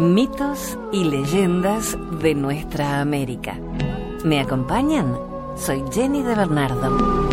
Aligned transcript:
Mitos 0.00 0.78
y 0.92 1.04
leyendas 1.04 1.94
de 2.22 2.34
nuestra 2.34 3.02
América. 3.02 3.58
¿Me 4.24 4.40
acompañan? 4.40 5.14
Soy 5.58 5.84
Jenny 5.92 6.22
de 6.22 6.34
Bernardo. 6.34 7.28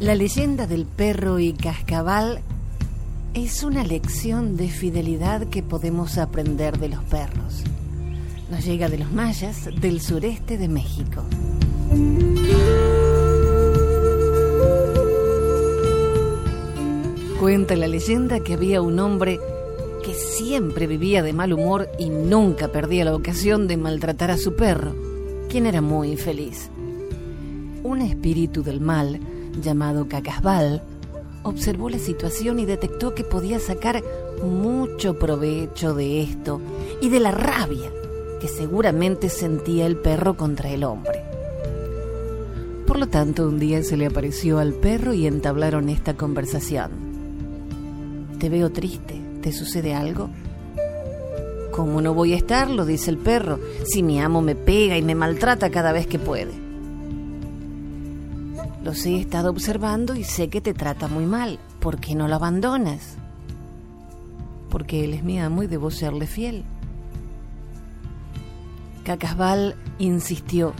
La 0.00 0.14
leyenda 0.14 0.66
del 0.66 0.86
perro 0.86 1.38
y 1.40 1.52
cascabal 1.52 2.40
es 3.34 3.64
una 3.64 3.84
lección 3.84 4.56
de 4.56 4.68
fidelidad 4.68 5.46
que 5.48 5.62
podemos 5.62 6.16
aprender 6.16 6.78
de 6.78 6.88
los 6.88 7.04
perros. 7.04 7.64
Nos 8.50 8.64
llega 8.64 8.88
de 8.88 8.98
los 8.98 9.10
mayas 9.10 9.68
del 9.80 10.00
sureste 10.00 10.58
de 10.58 10.68
México. 10.68 11.24
Cuenta 17.40 17.74
la 17.76 17.88
leyenda 17.88 18.40
que 18.40 18.54
había 18.54 18.82
un 18.82 18.98
hombre 19.00 19.40
que 20.04 20.14
siempre 20.14 20.86
vivía 20.86 21.22
de 21.22 21.32
mal 21.32 21.52
humor 21.54 21.88
y 21.98 22.10
nunca 22.10 22.68
perdía 22.68 23.06
la 23.06 23.14
ocasión 23.14 23.66
de 23.66 23.78
maltratar 23.78 24.30
a 24.30 24.36
su 24.36 24.54
perro, 24.54 24.94
quien 25.48 25.64
era 25.64 25.80
muy 25.80 26.10
infeliz. 26.10 26.70
Un 27.82 28.02
espíritu 28.02 28.62
del 28.62 28.80
mal 28.80 29.20
llamado 29.60 30.06
Cacasbal, 30.06 30.82
observó 31.44 31.88
la 31.88 31.98
situación 31.98 32.58
y 32.58 32.66
detectó 32.66 33.14
que 33.14 33.24
podía 33.24 33.58
sacar 33.58 34.02
mucho 34.42 35.18
provecho 35.18 35.94
de 35.94 36.22
esto 36.22 36.60
y 37.00 37.08
de 37.08 37.20
la 37.20 37.30
rabia 37.30 37.90
que 38.44 38.48
seguramente 38.48 39.30
sentía 39.30 39.86
el 39.86 39.96
perro 39.96 40.36
contra 40.36 40.68
el 40.68 40.84
hombre. 40.84 41.22
Por 42.86 42.98
lo 42.98 43.06
tanto, 43.08 43.48
un 43.48 43.58
día 43.58 43.82
se 43.82 43.96
le 43.96 44.04
apareció 44.04 44.58
al 44.58 44.74
perro 44.74 45.14
y 45.14 45.26
entablaron 45.26 45.88
esta 45.88 46.12
conversación. 46.12 46.90
Te 48.38 48.50
veo 48.50 48.70
triste, 48.70 49.18
¿te 49.40 49.50
sucede 49.50 49.94
algo? 49.94 50.28
¿Cómo 51.72 52.02
no 52.02 52.12
voy 52.12 52.34
a 52.34 52.36
estarlo? 52.36 52.84
dice 52.84 53.10
el 53.10 53.16
perro, 53.16 53.60
si 53.86 54.02
mi 54.02 54.20
amo 54.20 54.42
me 54.42 54.54
pega 54.54 54.98
y 54.98 55.02
me 55.02 55.14
maltrata 55.14 55.70
cada 55.70 55.92
vez 55.92 56.06
que 56.06 56.18
puede. 56.18 56.52
Los 58.82 59.06
he 59.06 59.20
estado 59.20 59.48
observando 59.48 60.14
y 60.14 60.24
sé 60.24 60.50
que 60.50 60.60
te 60.60 60.74
trata 60.74 61.08
muy 61.08 61.24
mal. 61.24 61.58
¿Por 61.80 61.98
qué 61.98 62.14
no 62.14 62.28
lo 62.28 62.34
abandonas? 62.34 63.16
Porque 64.68 65.02
él 65.02 65.14
es 65.14 65.24
mi 65.24 65.40
amo 65.40 65.62
y 65.62 65.66
debo 65.66 65.90
serle 65.90 66.26
fiel. 66.26 66.66
Cacasbal 69.04 69.76
insistió, 69.98 70.74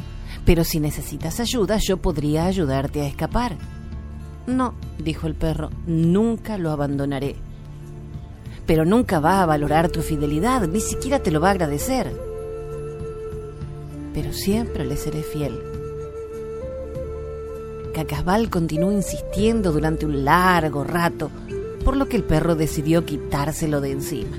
pero 0.45 0.65
si 0.65 0.81
necesitas 0.81 1.41
ayuda 1.41 1.79
yo 1.79 1.99
podría 1.99 2.47
ayudarte 2.47 3.03
a 3.03 3.07
escapar. 3.07 3.57
No, 4.47 4.75
dijo 4.99 5.27
el 5.27 5.35
perro, 5.35 5.71
nunca 5.87 6.59
lo 6.59 6.71
abandonaré. 6.71 7.37
Pero 8.67 8.85
nunca 8.85 9.21
va 9.21 9.43
a 9.43 9.47
valorar 9.47 9.91
tu 9.91 10.03
fidelidad, 10.03 10.67
ni 10.67 10.81
siquiera 10.81 11.21
te 11.21 11.31
lo 11.31 11.41
va 11.41 11.49
a 11.49 11.53
agradecer. 11.53 12.13
Pero 14.13 14.33
siempre 14.33 14.85
le 14.85 14.97
seré 14.97 15.23
fiel 15.23 15.75
Cacasbal 17.95 18.51
continuó 18.51 18.91
insistiendo 18.91 19.71
durante 19.71 20.05
un 20.05 20.25
largo 20.25 20.83
rato, 20.83 21.31
por 21.85 21.97
lo 21.97 22.09
que 22.09 22.17
el 22.17 22.25
perro 22.25 22.57
decidió 22.57 23.07
quitárselo 23.07 23.81
de 23.81 23.93
encima. 23.93 24.37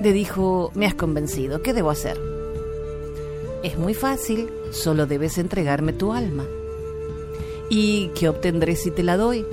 Le 0.00 0.12
dijo, 0.12 0.70
me 0.74 0.86
has 0.86 0.94
convencido, 0.94 1.60
¿qué 1.62 1.74
debo 1.74 1.90
hacer? 1.90 2.20
Es 3.62 3.76
muy 3.76 3.94
fácil, 3.94 4.48
solo 4.70 5.06
debes 5.06 5.38
entregarme 5.38 5.92
tu 5.92 6.12
alma. 6.12 6.44
¿Y 7.68 8.08
qué 8.14 8.28
obtendré 8.28 8.76
si 8.76 8.90
te 8.90 9.02
la 9.02 9.16
doy? 9.16 9.44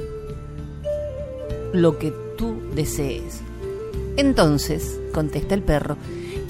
Lo 1.73 1.97
que 1.97 2.13
tú 2.38 2.56
desees. 2.75 3.41
Entonces, 4.17 5.00
contesta 5.13 5.56
el 5.56 5.63
perro, 5.63 5.97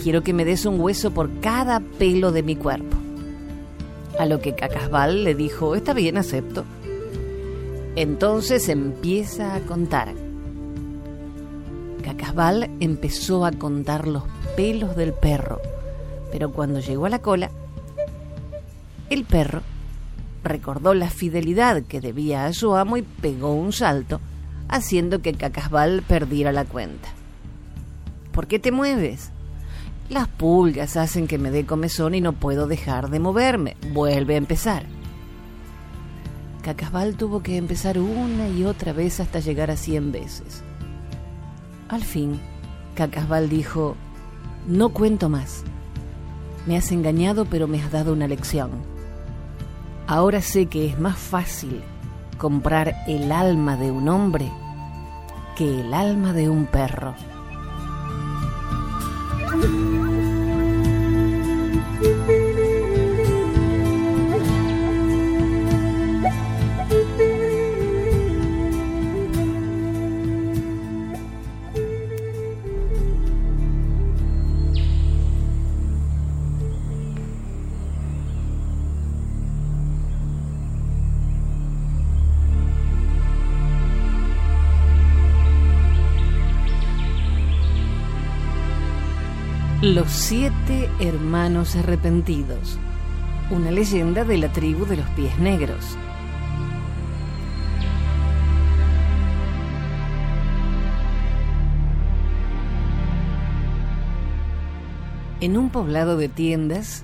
quiero 0.02 0.22
que 0.22 0.34
me 0.34 0.46
des 0.46 0.66
un 0.66 0.80
hueso 0.80 1.12
por 1.12 1.40
cada 1.40 1.80
pelo 1.80 2.32
de 2.32 2.44
mi 2.44 2.56
cuerpo. 2.56 2.98
A 4.20 4.26
lo 4.26 4.40
que 4.40 4.56
Cacasbal 4.56 5.24
le 5.24 5.36
dijo, 5.36 5.76
está 5.76 5.94
bien, 5.94 6.18
acepto. 6.18 6.66
Entonces 7.96 8.68
empieza 8.70 9.56
a 9.56 9.62
contar. 9.62 10.25
Cacasbal 12.36 12.70
empezó 12.82 13.46
a 13.46 13.54
contar 13.54 14.10
los 14.10 14.24
pelos 14.58 14.98
del 14.98 15.14
perro, 15.14 15.62
pero 16.34 16.52
cuando 16.52 16.82
llegó 16.82 17.06
a 17.06 17.10
la 17.10 17.20
cola, 17.20 17.50
el 19.10 19.24
perro 19.24 19.62
recordó 20.44 20.94
la 20.94 21.10
fidelidad 21.10 21.84
que 21.84 22.02
debía 22.02 22.46
a 22.46 22.52
su 22.52 22.76
amo 22.76 22.98
y 22.98 23.04
pegó 23.04 23.54
un 23.54 23.72
salto, 23.72 24.20
haciendo 24.68 25.22
que 25.22 25.34
Cacasbal 25.34 26.04
perdiera 26.06 26.52
la 26.52 26.66
cuenta. 26.66 27.08
¿Por 28.34 28.48
qué 28.48 28.60
te 28.60 28.74
mueves? 28.74 29.30
Las 30.10 30.28
pulgas 30.28 30.98
hacen 30.98 31.28
que 31.28 31.38
me 31.38 31.52
dé 31.52 31.66
comezón 31.66 32.16
y 32.16 32.20
no 32.20 32.34
puedo 32.34 32.68
dejar 32.68 33.10
de 33.12 33.22
moverme. 33.22 33.78
Vuelve 33.94 34.34
a 34.34 34.40
empezar. 34.40 34.84
Cacasbal 36.64 37.16
tuvo 37.16 37.42
que 37.42 37.56
empezar 37.56 37.98
una 37.98 38.50
y 38.50 38.66
otra 38.66 38.92
vez 38.92 39.22
hasta 39.22 39.40
llegar 39.40 39.72
a 39.72 39.78
cien 39.78 40.12
veces. 40.12 40.66
Al 41.88 42.04
fin, 42.04 42.40
Cacasbal 42.96 43.48
dijo, 43.48 43.96
no 44.68 44.90
cuento 44.90 45.30
más. 45.30 45.64
Me 46.66 46.78
has 46.78 46.92
engañado 46.92 47.46
pero 47.46 47.68
me 47.68 47.82
has 47.82 47.92
dado 47.92 48.14
una 48.14 48.28
lección. 48.28 48.72
Ahora 50.08 50.42
sé 50.42 50.66
que 50.66 50.88
es 50.88 51.00
más 51.00 51.18
fácil 51.18 51.82
comprar 52.38 52.96
el 53.08 53.32
alma 53.32 53.78
de 53.78 53.92
un 53.92 54.10
hombre 54.10 54.52
que 55.56 55.82
el 55.82 55.94
alma 55.94 56.34
de 56.34 56.50
un 56.50 56.66
perro. 56.66 57.16
Los 89.86 90.10
siete 90.10 90.90
hermanos 91.00 91.76
arrepentidos, 91.76 92.80
una 93.52 93.70
leyenda 93.70 94.26
de 94.26 94.40
la 94.40 94.52
tribu 94.52 94.88
de 94.88 94.98
los 94.98 95.08
pies 95.10 95.38
negros. 95.38 95.96
En 105.40 105.56
un 105.56 105.70
poblado 105.70 106.18
de 106.18 106.30
tiendas, 106.30 107.04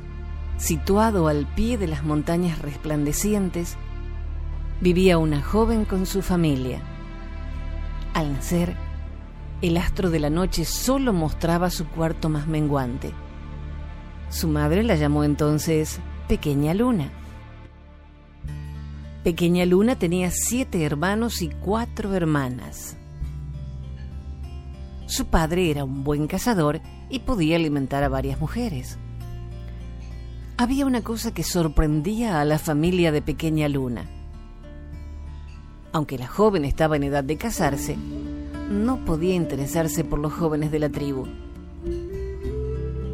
situado 0.58 1.28
al 1.28 1.46
pie 1.54 1.78
de 1.78 1.86
las 1.86 2.04
montañas 2.04 2.58
resplandecientes, 2.58 3.78
vivía 4.82 5.20
una 5.20 5.44
joven 5.44 5.86
con 5.86 6.08
su 6.08 6.24
familia. 6.24 6.82
Al 8.16 8.34
nacer, 8.34 8.76
el 9.62 9.78
astro 9.78 10.10
de 10.10 10.20
la 10.20 10.30
noche 10.30 10.66
solo 10.66 11.14
mostraba 11.14 11.70
su 11.70 11.88
cuarto 11.88 12.30
más 12.30 12.48
menguante. 12.48 13.12
Su 14.30 14.48
madre 14.48 14.84
la 14.84 14.96
llamó 14.96 15.24
entonces 15.24 16.00
Pequeña 16.28 16.74
Luna. 16.74 17.12
Pequeña 19.24 19.66
Luna 19.66 19.98
tenía 19.98 20.32
siete 20.32 20.84
hermanos 20.84 21.42
y 21.44 21.50
cuatro 21.50 22.16
hermanas. 22.16 22.98
Su 25.06 25.28
padre 25.28 25.70
era 25.70 25.84
un 25.84 26.04
buen 26.04 26.26
cazador 26.26 26.82
y 27.10 27.20
podía 27.20 27.58
alimentar 27.58 28.04
a 28.04 28.10
varias 28.10 28.40
mujeres. 28.40 28.98
Había 30.58 30.86
una 30.86 31.02
cosa 31.02 31.34
que 31.34 31.44
sorprendía 31.44 32.40
a 32.40 32.46
la 32.46 32.58
familia 32.58 33.12
de 33.12 33.22
Pequeña 33.22 33.68
Luna. 33.68 34.10
Aunque 35.92 36.18
la 36.18 36.28
joven 36.28 36.66
estaba 36.66 36.96
en 36.96 37.04
edad 37.04 37.24
de 37.24 37.38
casarse, 37.38 37.98
no 38.72 39.06
podía 39.06 39.36
interesarse 39.36 40.04
por 40.04 40.20
los 40.20 40.34
jóvenes 40.34 40.72
de 40.72 40.80
la 40.80 40.90
tribu. 40.90 41.28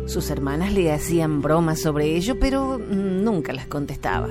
Sus 0.06 0.30
hermanas 0.30 0.71
le 0.71 0.94
hacían 0.94 1.42
bromas 1.42 1.81
sobre 1.81 2.15
ello, 2.15 2.39
pero 2.39 2.77
nunca 2.77 3.51
las 3.51 3.68
contestaba. 3.68 4.30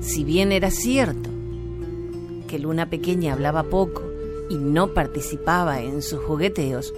Si 0.00 0.24
bien 0.24 0.52
era 0.52 0.70
cierto 0.70 1.28
que 2.46 2.58
Luna 2.58 2.88
pequeña 2.88 3.34
hablaba 3.34 3.64
poco 3.64 4.02
y 4.48 4.56
no 4.56 4.94
participaba 4.94 5.82
en 5.82 6.00
sus 6.00 6.20
jugueteos, 6.20 6.94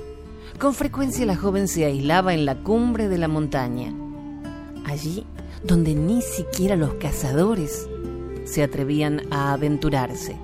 Con 0.60 0.74
frecuencia 0.74 1.24
la 1.24 1.36
joven 1.36 1.68
se 1.68 1.86
aislaba 1.86 2.34
en 2.34 2.44
la 2.44 2.62
cumbre 2.62 3.08
de 3.08 3.16
la 3.16 3.28
montaña, 3.28 3.94
allí 4.84 5.24
donde 5.64 5.94
ni 5.94 6.20
siquiera 6.20 6.76
los 6.76 6.94
cazadores 6.94 7.88
se 8.44 8.62
atrevían 8.62 9.22
a 9.30 9.54
aventurarse. 9.54 10.36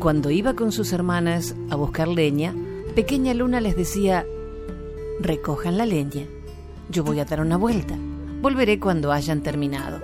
Cuando 0.00 0.30
iba 0.30 0.54
con 0.54 0.72
sus 0.72 0.94
hermanas 0.94 1.54
a 1.68 1.76
buscar 1.76 2.08
leña, 2.08 2.54
Pequeña 2.94 3.34
Luna 3.34 3.60
les 3.60 3.76
decía, 3.76 4.24
recojan 5.20 5.76
la 5.76 5.84
leña, 5.84 6.24
yo 6.88 7.04
voy 7.04 7.20
a 7.20 7.26
dar 7.26 7.42
una 7.42 7.58
vuelta, 7.58 7.98
volveré 8.40 8.80
cuando 8.80 9.12
hayan 9.12 9.42
terminado. 9.42 10.00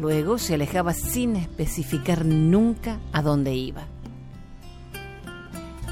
Luego 0.00 0.38
se 0.38 0.54
alejaba 0.54 0.94
sin 0.94 1.36
especificar 1.36 2.24
nunca 2.24 2.98
a 3.12 3.20
dónde 3.20 3.54
iba. 3.54 3.82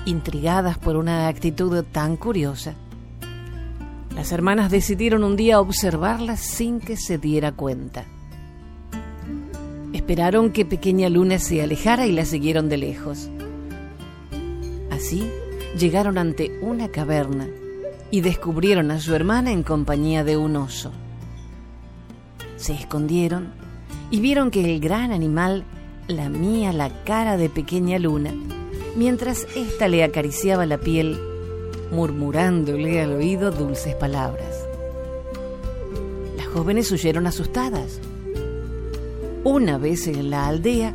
Intrigadas 0.07 0.79
por 0.79 0.97
una 0.97 1.29
actitud 1.29 1.85
tan 1.93 2.17
curiosa, 2.17 2.77
las 4.17 4.33
hermanas 4.33 4.71
decidieron 4.71 5.23
un 5.23 5.37
día 5.37 5.61
observarla 5.61 6.39
sin 6.39 6.81
que 6.81 6.97
se 6.97 7.19
diera 7.19 7.53
cuenta. 7.53 8.07
Esperaron 10.05 10.53
que 10.53 10.67
Pequeña 10.67 11.09
Luna 11.09 11.39
se 11.39 11.63
alejara 11.63 12.07
y 12.07 12.13
la 12.13 12.27
siguieron 12.27 12.69
de 12.69 12.77
lejos. 12.77 13.31
Así 14.91 15.31
llegaron 15.79 16.19
ante 16.19 16.59
una 16.61 16.89
caverna 16.91 17.49
y 18.11 18.21
descubrieron 18.21 18.91
a 18.91 19.01
su 19.01 19.15
hermana 19.15 19.51
en 19.51 19.63
compañía 19.63 20.23
de 20.23 20.37
un 20.37 20.57
oso. 20.57 20.93
Se 22.57 22.75
escondieron 22.75 23.55
y 24.11 24.21
vieron 24.21 24.51
que 24.51 24.75
el 24.75 24.79
gran 24.79 25.11
animal 25.11 25.65
lamía 26.07 26.75
la 26.75 26.91
cara 27.05 27.39
de 27.39 27.49
Pequeña 27.49 27.99
Luna 27.99 28.35
mientras 28.97 29.47
ésta 29.57 29.89
le 29.89 30.05
acariciaba 30.05 30.67
la 30.67 30.77
piel 30.77 31.19
murmurándole 31.93 33.01
al 33.01 33.15
oído 33.15 33.51
dulces 33.51 33.95
palabras. 33.95 34.67
Las 36.37 36.47
jóvenes 36.49 36.93
huyeron 36.93 37.27
asustadas. 37.27 38.01
Una 39.45 39.77
vez 39.77 40.07
en 40.07 40.31
la 40.31 40.47
aldea, 40.47 40.95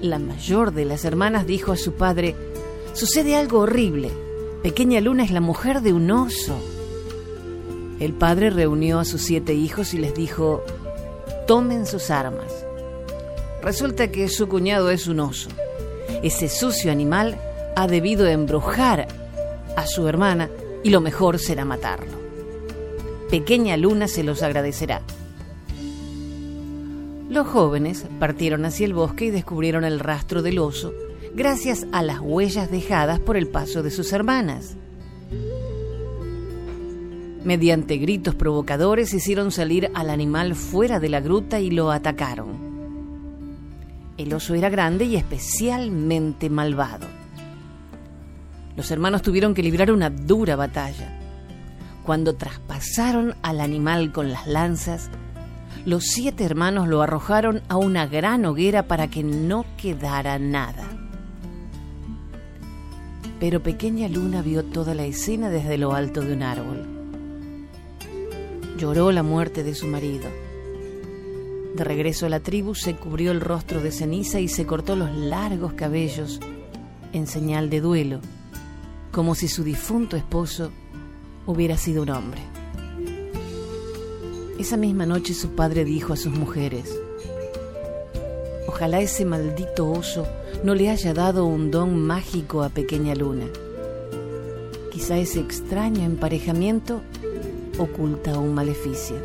la 0.00 0.20
mayor 0.20 0.72
de 0.72 0.84
las 0.84 1.04
hermanas 1.04 1.48
dijo 1.48 1.72
a 1.72 1.76
su 1.76 1.94
padre, 1.94 2.36
sucede 2.92 3.34
algo 3.34 3.58
horrible. 3.58 4.12
Pequeña 4.62 5.00
Luna 5.00 5.24
es 5.24 5.32
la 5.32 5.40
mujer 5.40 5.82
de 5.82 5.92
un 5.92 6.08
oso. 6.12 6.56
El 7.98 8.12
padre 8.12 8.50
reunió 8.50 9.00
a 9.00 9.04
sus 9.04 9.22
siete 9.22 9.54
hijos 9.54 9.94
y 9.94 9.98
les 9.98 10.14
dijo, 10.14 10.62
tomen 11.48 11.86
sus 11.86 12.10
armas. 12.10 12.64
Resulta 13.62 14.12
que 14.12 14.28
su 14.28 14.46
cuñado 14.46 14.90
es 14.90 15.08
un 15.08 15.18
oso. 15.18 15.48
Ese 16.22 16.48
sucio 16.48 16.92
animal 16.92 17.36
ha 17.74 17.88
debido 17.88 18.28
embrujar 18.28 19.08
a 19.74 19.86
su 19.88 20.06
hermana 20.06 20.48
y 20.84 20.90
lo 20.90 21.00
mejor 21.00 21.40
será 21.40 21.64
matarlo. 21.64 22.12
Pequeña 23.28 23.76
Luna 23.76 24.06
se 24.06 24.22
los 24.22 24.44
agradecerá. 24.44 25.02
Los 27.28 27.46
jóvenes 27.46 28.06
partieron 28.18 28.64
hacia 28.64 28.86
el 28.86 28.94
bosque 28.94 29.26
y 29.26 29.30
descubrieron 29.30 29.84
el 29.84 30.00
rastro 30.00 30.42
del 30.42 30.58
oso 30.58 30.92
gracias 31.34 31.86
a 31.92 32.02
las 32.02 32.20
huellas 32.20 32.70
dejadas 32.70 33.20
por 33.20 33.36
el 33.36 33.48
paso 33.48 33.82
de 33.82 33.90
sus 33.90 34.12
hermanas. 34.12 34.76
Mediante 37.44 37.96
gritos 37.98 38.34
provocadores 38.34 39.14
hicieron 39.14 39.52
salir 39.52 39.90
al 39.94 40.10
animal 40.10 40.54
fuera 40.54 41.00
de 41.00 41.08
la 41.08 41.20
gruta 41.20 41.60
y 41.60 41.70
lo 41.70 41.90
atacaron. 41.90 42.68
El 44.16 44.32
oso 44.34 44.54
era 44.54 44.68
grande 44.68 45.04
y 45.04 45.16
especialmente 45.16 46.50
malvado 46.50 47.06
los 48.78 48.92
hermanos 48.92 49.22
tuvieron 49.22 49.54
que 49.54 49.62
librar 49.64 49.90
una 49.90 50.08
dura 50.08 50.54
batalla. 50.54 51.18
Cuando 52.04 52.36
traspasaron 52.36 53.34
al 53.42 53.60
animal 53.60 54.12
con 54.12 54.30
las 54.30 54.46
lanzas, 54.46 55.10
los 55.84 56.04
siete 56.04 56.44
hermanos 56.44 56.88
lo 56.88 57.02
arrojaron 57.02 57.62
a 57.68 57.76
una 57.76 58.06
gran 58.06 58.44
hoguera 58.44 58.88
para 58.88 59.08
que 59.08 59.22
no 59.22 59.64
quedara 59.76 60.38
nada. 60.38 60.84
Pero 63.40 63.62
pequeña 63.62 64.08
Luna 64.08 64.42
vio 64.42 64.64
toda 64.64 64.94
la 64.94 65.04
escena 65.04 65.48
desde 65.48 65.78
lo 65.78 65.94
alto 65.94 66.20
de 66.20 66.32
un 66.32 66.42
árbol. 66.42 66.86
Lloró 68.76 69.12
la 69.12 69.22
muerte 69.22 69.62
de 69.62 69.74
su 69.74 69.86
marido. 69.86 70.28
De 71.74 71.84
regreso 71.84 72.26
a 72.26 72.28
la 72.28 72.40
tribu 72.40 72.74
se 72.74 72.96
cubrió 72.96 73.30
el 73.30 73.40
rostro 73.40 73.80
de 73.80 73.92
ceniza 73.92 74.40
y 74.40 74.48
se 74.48 74.66
cortó 74.66 74.96
los 74.96 75.12
largos 75.12 75.74
cabellos 75.74 76.40
en 77.12 77.26
señal 77.26 77.70
de 77.70 77.80
duelo 77.80 78.20
como 79.12 79.34
si 79.34 79.48
su 79.48 79.64
difunto 79.64 80.16
esposo 80.16 80.70
hubiera 81.46 81.76
sido 81.76 82.02
un 82.02 82.10
hombre. 82.10 82.40
Esa 84.58 84.76
misma 84.76 85.06
noche 85.06 85.34
su 85.34 85.50
padre 85.50 85.84
dijo 85.84 86.12
a 86.12 86.16
sus 86.16 86.32
mujeres, 86.32 86.98
ojalá 88.66 89.00
ese 89.00 89.24
maldito 89.24 89.88
oso 89.88 90.26
no 90.64 90.74
le 90.74 90.90
haya 90.90 91.14
dado 91.14 91.44
un 91.44 91.70
don 91.70 91.96
mágico 91.96 92.64
a 92.64 92.68
pequeña 92.68 93.14
luna. 93.14 93.46
Quizá 94.90 95.16
ese 95.16 95.38
extraño 95.38 96.02
emparejamiento 96.02 97.02
oculta 97.78 98.36
un 98.36 98.52
maleficio. 98.52 99.16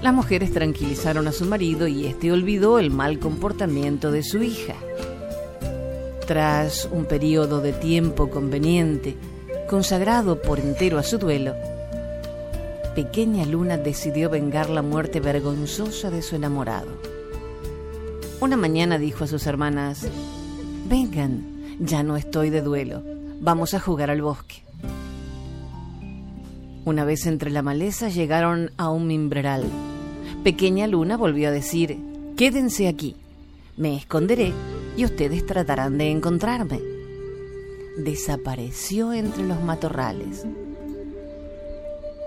Las 0.00 0.14
mujeres 0.14 0.52
tranquilizaron 0.52 1.26
a 1.26 1.32
su 1.32 1.44
marido 1.44 1.88
y 1.88 2.06
éste 2.06 2.30
olvidó 2.30 2.78
el 2.78 2.92
mal 2.92 3.18
comportamiento 3.18 4.12
de 4.12 4.22
su 4.22 4.44
hija. 4.44 4.74
Tras 6.24 6.88
un 6.92 7.06
periodo 7.06 7.60
de 7.60 7.72
tiempo 7.72 8.30
conveniente, 8.30 9.16
consagrado 9.68 10.40
por 10.40 10.60
entero 10.60 10.98
a 10.98 11.02
su 11.02 11.18
duelo, 11.18 11.54
Pequeña 12.96 13.44
Luna 13.44 13.76
decidió 13.76 14.30
vengar 14.30 14.70
la 14.70 14.80
muerte 14.80 15.20
vergonzosa 15.20 16.10
de 16.10 16.22
su 16.22 16.34
enamorado. 16.34 16.88
Una 18.40 18.56
mañana 18.56 18.98
dijo 18.98 19.24
a 19.24 19.26
sus 19.26 19.46
hermanas, 19.46 20.08
vengan, 20.88 21.44
ya 21.78 22.02
no 22.02 22.16
estoy 22.16 22.48
de 22.48 22.62
duelo, 22.62 23.02
vamos 23.38 23.74
a 23.74 23.80
jugar 23.80 24.10
al 24.10 24.22
bosque. 24.22 24.62
Una 26.86 27.04
vez 27.04 27.26
entre 27.26 27.50
la 27.50 27.60
maleza 27.60 28.08
llegaron 28.08 28.70
a 28.78 28.88
un 28.88 29.06
mimbreral. 29.06 29.64
Pequeña 30.42 30.86
Luna 30.86 31.18
volvió 31.18 31.48
a 31.48 31.52
decir, 31.52 31.98
quédense 32.34 32.88
aquí, 32.88 33.14
me 33.76 33.94
esconderé 33.94 34.54
y 34.96 35.04
ustedes 35.04 35.44
tratarán 35.44 35.98
de 35.98 36.10
encontrarme. 36.10 36.80
Desapareció 37.98 39.12
entre 39.12 39.46
los 39.46 39.62
matorrales. 39.62 40.46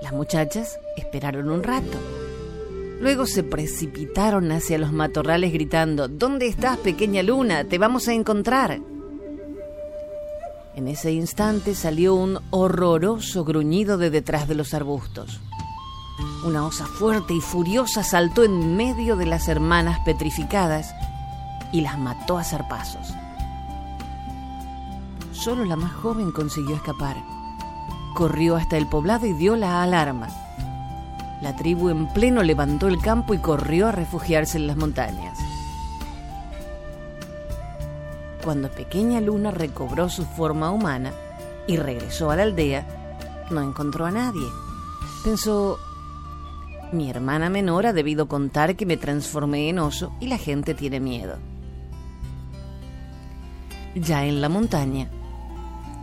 Las 0.01 0.13
muchachas 0.13 0.79
esperaron 0.95 1.49
un 1.49 1.63
rato. 1.63 1.97
Luego 2.99 3.25
se 3.25 3.43
precipitaron 3.43 4.51
hacia 4.51 4.77
los 4.77 4.91
matorrales 4.91 5.53
gritando, 5.53 6.07
¿Dónde 6.07 6.47
estás, 6.47 6.77
pequeña 6.77 7.23
luna? 7.23 7.63
Te 7.63 7.77
vamos 7.77 8.07
a 8.07 8.13
encontrar. 8.13 8.79
En 10.75 10.87
ese 10.87 11.11
instante 11.11 11.75
salió 11.75 12.15
un 12.15 12.39
horroroso 12.51 13.43
gruñido 13.43 13.97
de 13.97 14.09
detrás 14.09 14.47
de 14.47 14.55
los 14.55 14.73
arbustos. 14.73 15.39
Una 16.45 16.65
osa 16.65 16.85
fuerte 16.85 17.33
y 17.33 17.41
furiosa 17.41 18.03
saltó 18.03 18.43
en 18.43 18.77
medio 18.77 19.15
de 19.15 19.25
las 19.25 19.47
hermanas 19.47 19.99
petrificadas 20.05 20.93
y 21.71 21.81
las 21.81 21.97
mató 21.97 22.37
a 22.37 22.43
zarpazos. 22.43 23.13
Solo 25.33 25.65
la 25.65 25.75
más 25.75 25.93
joven 25.93 26.31
consiguió 26.31 26.75
escapar. 26.75 27.17
Corrió 28.19 28.57
hasta 28.57 28.75
el 28.75 28.85
poblado 28.85 29.27
y 29.27 29.31
dio 29.31 29.55
la 29.55 29.81
alarma. 29.81 30.27
La 31.41 31.55
tribu 31.55 31.88
en 31.88 32.05
pleno 32.07 32.43
levantó 32.43 32.89
el 32.89 32.99
campo 32.99 33.33
y 33.33 33.38
corrió 33.38 33.88
a 33.88 33.93
refugiarse 33.93 34.57
en 34.57 34.67
las 34.67 34.75
montañas. 34.75 35.39
Cuando 38.43 38.69
Pequeña 38.69 39.21
Luna 39.21 39.51
recobró 39.51 40.09
su 40.09 40.25
forma 40.25 40.69
humana 40.69 41.13
y 41.65 41.77
regresó 41.77 42.29
a 42.29 42.35
la 42.35 42.43
aldea, 42.43 42.85
no 43.51 43.61
encontró 43.61 44.05
a 44.05 44.11
nadie. 44.11 44.49
Pensó, 45.23 45.79
mi 46.91 47.09
hermana 47.09 47.49
menor 47.49 47.85
ha 47.85 47.93
debido 47.93 48.27
contar 48.27 48.75
que 48.75 48.85
me 48.85 48.97
transformé 48.97 49.69
en 49.69 49.79
oso 49.79 50.11
y 50.19 50.27
la 50.27 50.38
gente 50.38 50.73
tiene 50.73 50.99
miedo. 50.99 51.38
Ya 53.95 54.25
en 54.25 54.41
la 54.41 54.49
montaña, 54.49 55.09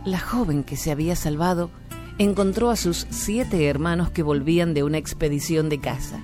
la 0.03 0.19
joven 0.19 0.63
que 0.63 0.77
se 0.77 0.89
había 0.89 1.15
salvado 1.15 1.69
encontró 2.17 2.69
a 2.69 2.75
sus 2.75 3.07
siete 3.09 3.67
hermanos 3.67 4.09
que 4.09 4.23
volvían 4.23 4.73
de 4.73 4.83
una 4.83 4.97
expedición 4.97 5.69
de 5.69 5.79
caza. 5.79 6.19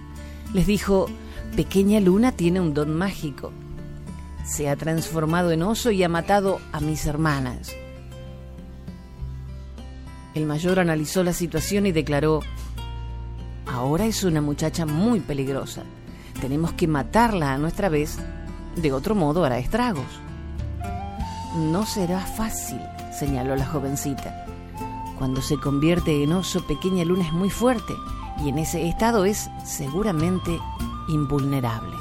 Les 0.53 0.65
dijo, 0.65 1.07
Pequeña 1.55 1.99
Luna 1.99 2.31
tiene 2.31 2.59
un 2.59 2.73
don 2.73 2.95
mágico. 2.95 3.51
Se 4.43 4.69
ha 4.69 4.75
transformado 4.75 5.51
en 5.51 5.61
oso 5.61 5.91
y 5.91 6.03
ha 6.03 6.09
matado 6.09 6.59
a 6.71 6.79
mis 6.79 7.05
hermanas. 7.05 7.75
El 10.33 10.45
mayor 10.45 10.79
analizó 10.79 11.23
la 11.23 11.33
situación 11.33 11.85
y 11.85 11.91
declaró, 11.91 12.41
ahora 13.67 14.05
es 14.05 14.23
una 14.23 14.41
muchacha 14.41 14.85
muy 14.85 15.19
peligrosa. 15.19 15.83
Tenemos 16.41 16.73
que 16.73 16.87
matarla 16.87 17.53
a 17.53 17.57
nuestra 17.59 17.87
vez, 17.87 18.17
de 18.75 18.91
otro 18.91 19.13
modo 19.13 19.45
hará 19.45 19.59
estragos. 19.59 20.07
no 21.55 21.85
será 21.85 22.19
fácil, 22.19 22.79
señaló 23.17 23.55
la 23.55 23.67
jovencita. 23.67 24.52
Cuando 25.17 25.41
se 25.41 25.57
convierte 25.57 26.23
en 26.23 26.33
oso, 26.33 26.61
Pequeña 26.65 27.05
Luna 27.05 27.25
es 27.25 27.33
muy 27.33 27.49
fuerte 27.49 27.93
y 28.43 28.49
en 28.49 28.57
ese 28.57 28.87
estado 28.87 29.25
es 29.25 29.49
seguramente 29.63 30.59
invulnerable. 31.07 31.95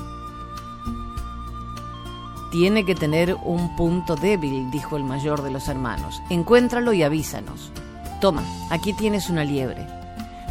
Tiene 2.50 2.84
que 2.84 2.94
tener 2.94 3.34
un 3.42 3.74
punto 3.76 4.14
débil, 4.14 4.70
dijo 4.70 4.96
el 4.96 5.04
mayor 5.04 5.42
de 5.42 5.50
los 5.50 5.68
hermanos. 5.68 6.22
Encuéntralo 6.28 6.92
y 6.92 7.02
avísanos. 7.02 7.72
Toma, 8.20 8.42
aquí 8.70 8.92
tienes 8.92 9.30
una 9.30 9.44
liebre. 9.44 9.86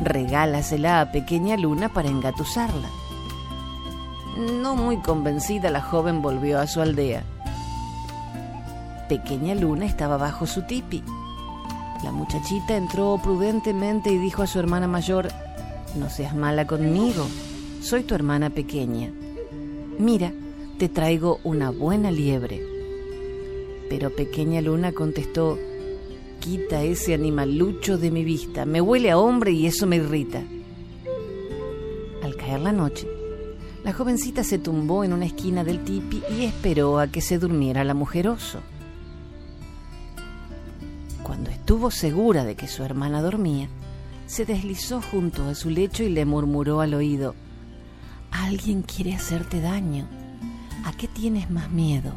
Regálasela 0.02 1.02
a 1.02 1.12
Pequeña 1.12 1.58
Luna 1.58 1.90
para 1.90 2.10
engatusarla. 2.10 2.90
No 4.38 4.76
muy 4.76 4.98
convencida, 4.98 5.70
la 5.70 5.82
joven 5.82 6.22
volvió 6.22 6.60
a 6.60 6.66
su 6.66 6.82
aldea. 6.82 7.24
Pequeña 9.08 9.54
Luna 9.54 9.86
estaba 9.86 10.18
bajo 10.18 10.48
su 10.48 10.64
tipi. 10.64 11.04
La 12.04 12.12
muchachita 12.12 12.76
entró 12.76 13.20
prudentemente 13.22 14.12
y 14.12 14.18
dijo 14.18 14.42
a 14.42 14.48
su 14.48 14.60
hermana 14.60 14.88
mayor, 14.88 15.30
No 15.96 16.10
seas 16.10 16.36
mala 16.36 16.66
conmigo, 16.66 17.28
soy 17.82 18.04
tu 18.04 18.16
hermana 18.16 18.50
pequeña. 18.50 19.12
Mira, 20.00 20.32
te 20.80 20.90
traigo 20.90 21.40
una 21.44 21.70
buena 21.70 22.10
liebre. 22.10 22.60
Pero 23.88 24.10
Pequeña 24.10 24.62
Luna 24.62 24.94
contestó, 24.94 25.60
Quita 26.40 26.82
ese 26.82 27.14
animalucho 27.14 28.00
de 28.00 28.10
mi 28.10 28.24
vista, 28.24 28.66
me 28.66 28.82
huele 28.82 29.12
a 29.12 29.20
hombre 29.20 29.52
y 29.52 29.68
eso 29.68 29.86
me 29.86 29.98
irrita. 29.98 30.42
Al 32.24 32.36
caer 32.36 32.62
la 32.62 32.72
noche, 32.72 33.08
la 33.84 33.94
jovencita 33.94 34.44
se 34.44 34.58
tumbó 34.58 35.04
en 35.04 35.14
una 35.14 35.26
esquina 35.26 35.64
del 35.64 35.84
tipi 35.84 36.24
y 36.36 36.46
esperó 36.46 36.98
a 36.98 37.08
que 37.08 37.22
se 37.22 37.38
durmiera 37.38 37.84
la 37.84 37.94
mujeroso. 37.94 38.60
Cuando 38.60 38.81
estuvo 41.72 41.90
segura 41.90 42.44
de 42.44 42.56
que 42.56 42.68
su 42.68 42.84
hermana 42.84 43.22
dormía, 43.22 43.70
se 44.28 44.44
deslizó 44.44 45.02
junto 45.02 45.48
a 45.48 45.56
su 45.56 45.70
lecho 45.70 46.04
y 46.04 46.10
le 46.10 46.26
murmuró 46.26 46.82
al 46.82 46.94
oído, 46.94 47.34
Alguien 48.30 48.82
quiere 48.82 49.16
hacerte 49.16 49.62
daño. 49.62 50.06
¿A 50.84 50.92
qué 50.92 51.08
tienes 51.08 51.50
más 51.50 51.72
miedo? 51.72 52.12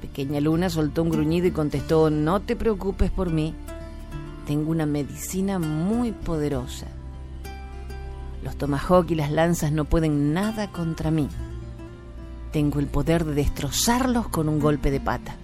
Pequeña 0.00 0.40
Luna 0.40 0.70
soltó 0.70 1.02
un 1.02 1.10
gruñido 1.10 1.46
y 1.48 1.50
contestó, 1.50 2.08
no 2.08 2.40
te 2.40 2.56
preocupes 2.56 3.10
por 3.10 3.28
mí, 3.28 3.54
tengo 4.46 4.70
una 4.70 4.86
medicina 4.86 5.58
muy 5.58 6.12
poderosa. 6.12 6.86
Los 8.42 8.56
tomahawk 8.56 9.10
y 9.10 9.16
las 9.16 9.30
lanzas 9.30 9.70
no 9.70 9.84
pueden 9.84 10.32
nada 10.32 10.72
contra 10.72 11.10
mí. 11.10 11.28
Tengo 12.52 12.78
el 12.78 12.86
poder 12.86 13.26
de 13.26 13.34
destrozarlos 13.34 14.28
con 14.28 14.48
un 14.48 14.60
golpe 14.60 14.90
de 14.90 15.00
pata. 15.00 15.36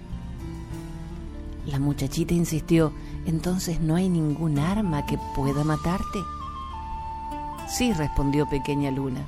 La 1.69 1.77
muchachita 1.77 2.33
insistió, 2.33 2.91
entonces 3.27 3.79
no 3.79 3.95
hay 3.95 4.09
ningún 4.09 4.57
arma 4.57 5.05
que 5.05 5.19
pueda 5.35 5.63
matarte. 5.63 6.19
Sí, 7.67 7.93
respondió 7.93 8.49
Pequeña 8.49 8.89
Luna. 8.89 9.21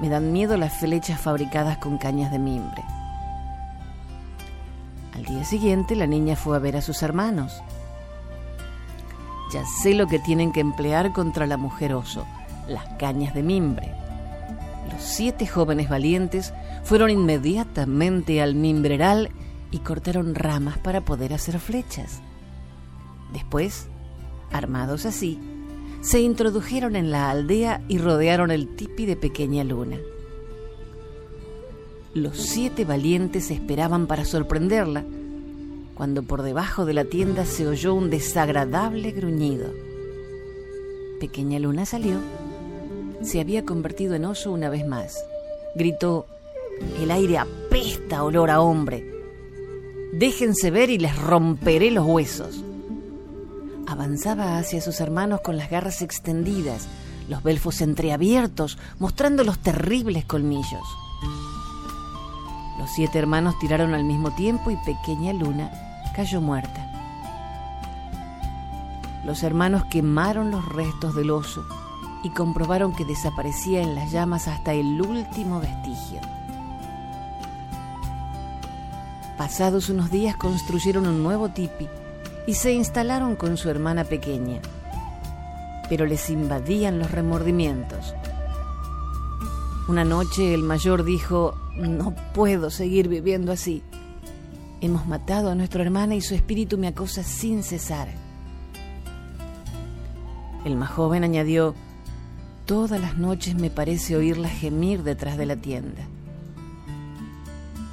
Me 0.00 0.08
dan 0.08 0.32
miedo 0.32 0.56
las 0.56 0.72
flechas 0.80 1.20
fabricadas 1.20 1.78
con 1.78 1.96
cañas 1.96 2.32
de 2.32 2.40
mimbre. 2.40 2.82
Al 5.14 5.24
día 5.24 5.44
siguiente 5.44 5.94
la 5.94 6.08
niña 6.08 6.34
fue 6.34 6.56
a 6.56 6.58
ver 6.58 6.76
a 6.76 6.82
sus 6.82 7.02
hermanos. 7.04 7.62
Ya 9.52 9.64
sé 9.80 9.94
lo 9.94 10.08
que 10.08 10.18
tienen 10.18 10.50
que 10.50 10.60
emplear 10.60 11.12
contra 11.12 11.46
la 11.46 11.56
mujer 11.56 11.94
oso, 11.94 12.26
las 12.66 12.84
cañas 12.98 13.32
de 13.32 13.44
mimbre. 13.44 13.94
Los 14.92 15.02
siete 15.02 15.46
jóvenes 15.46 15.88
valientes 15.88 16.52
fueron 16.82 17.10
inmediatamente 17.10 18.42
al 18.42 18.56
mimbreral 18.56 19.30
y 19.70 19.78
cortaron 19.78 20.34
ramas 20.34 20.78
para 20.78 21.04
poder 21.04 21.32
hacer 21.32 21.58
flechas. 21.58 22.20
Después, 23.32 23.88
armados 24.52 25.06
así, 25.06 25.38
se 26.00 26.20
introdujeron 26.20 26.94
en 26.94 27.10
la 27.10 27.30
aldea 27.30 27.82
y 27.88 27.98
rodearon 27.98 28.50
el 28.50 28.76
tipi 28.76 29.06
de 29.06 29.16
Pequeña 29.16 29.64
Luna. 29.64 29.98
Los 32.14 32.38
siete 32.38 32.84
valientes 32.84 33.50
esperaban 33.50 34.06
para 34.06 34.24
sorprenderla, 34.24 35.04
cuando 35.94 36.22
por 36.22 36.42
debajo 36.42 36.84
de 36.84 36.94
la 36.94 37.04
tienda 37.04 37.44
se 37.44 37.66
oyó 37.66 37.94
un 37.94 38.10
desagradable 38.10 39.10
gruñido. 39.12 39.66
Pequeña 41.18 41.58
Luna 41.58 41.86
salió. 41.86 42.18
Se 43.22 43.40
había 43.40 43.64
convertido 43.64 44.14
en 44.14 44.26
oso 44.26 44.52
una 44.52 44.68
vez 44.68 44.86
más. 44.86 45.24
Gritó, 45.74 46.26
el 47.00 47.10
aire 47.10 47.38
apesta 47.38 48.22
olor 48.22 48.50
a 48.50 48.60
hombre. 48.60 49.15
Déjense 50.12 50.70
ver 50.70 50.90
y 50.90 50.98
les 50.98 51.16
romperé 51.16 51.90
los 51.90 52.06
huesos. 52.06 52.62
Avanzaba 53.86 54.58
hacia 54.58 54.80
sus 54.80 55.00
hermanos 55.00 55.40
con 55.42 55.56
las 55.56 55.70
garras 55.70 56.02
extendidas, 56.02 56.88
los 57.28 57.42
belfos 57.42 57.80
entreabiertos, 57.80 58.78
mostrando 58.98 59.44
los 59.44 59.58
terribles 59.58 60.24
colmillos. 60.24 60.86
Los 62.78 62.90
siete 62.94 63.18
hermanos 63.18 63.58
tiraron 63.58 63.94
al 63.94 64.04
mismo 64.04 64.30
tiempo 64.34 64.70
y 64.70 64.76
pequeña 64.76 65.32
Luna 65.32 65.70
cayó 66.14 66.40
muerta. 66.40 66.90
Los 69.24 69.42
hermanos 69.42 69.84
quemaron 69.90 70.50
los 70.50 70.66
restos 70.68 71.14
del 71.14 71.30
oso 71.30 71.66
y 72.22 72.30
comprobaron 72.30 72.94
que 72.94 73.04
desaparecía 73.04 73.82
en 73.82 73.94
las 73.94 74.12
llamas 74.12 74.48
hasta 74.48 74.72
el 74.72 75.00
último 75.00 75.60
vestigio. 75.60 76.35
Pasados 79.46 79.90
unos 79.90 80.10
días 80.10 80.34
construyeron 80.34 81.06
un 81.06 81.22
nuevo 81.22 81.50
tipi 81.50 81.86
y 82.48 82.54
se 82.54 82.72
instalaron 82.72 83.36
con 83.36 83.56
su 83.56 83.70
hermana 83.70 84.02
pequeña. 84.02 84.60
Pero 85.88 86.04
les 86.04 86.30
invadían 86.30 86.98
los 86.98 87.12
remordimientos. 87.12 88.12
Una 89.86 90.04
noche 90.04 90.52
el 90.52 90.64
mayor 90.64 91.04
dijo, 91.04 91.54
no 91.76 92.12
puedo 92.34 92.70
seguir 92.70 93.06
viviendo 93.06 93.52
así. 93.52 93.84
Hemos 94.80 95.06
matado 95.06 95.52
a 95.52 95.54
nuestra 95.54 95.84
hermana 95.84 96.16
y 96.16 96.22
su 96.22 96.34
espíritu 96.34 96.76
me 96.76 96.88
acosa 96.88 97.22
sin 97.22 97.62
cesar. 97.62 98.08
El 100.64 100.74
más 100.74 100.90
joven 100.90 101.22
añadió, 101.22 101.76
todas 102.64 103.00
las 103.00 103.16
noches 103.16 103.54
me 103.54 103.70
parece 103.70 104.16
oírla 104.16 104.48
gemir 104.48 105.04
detrás 105.04 105.38
de 105.38 105.46
la 105.46 105.54
tienda. 105.54 106.02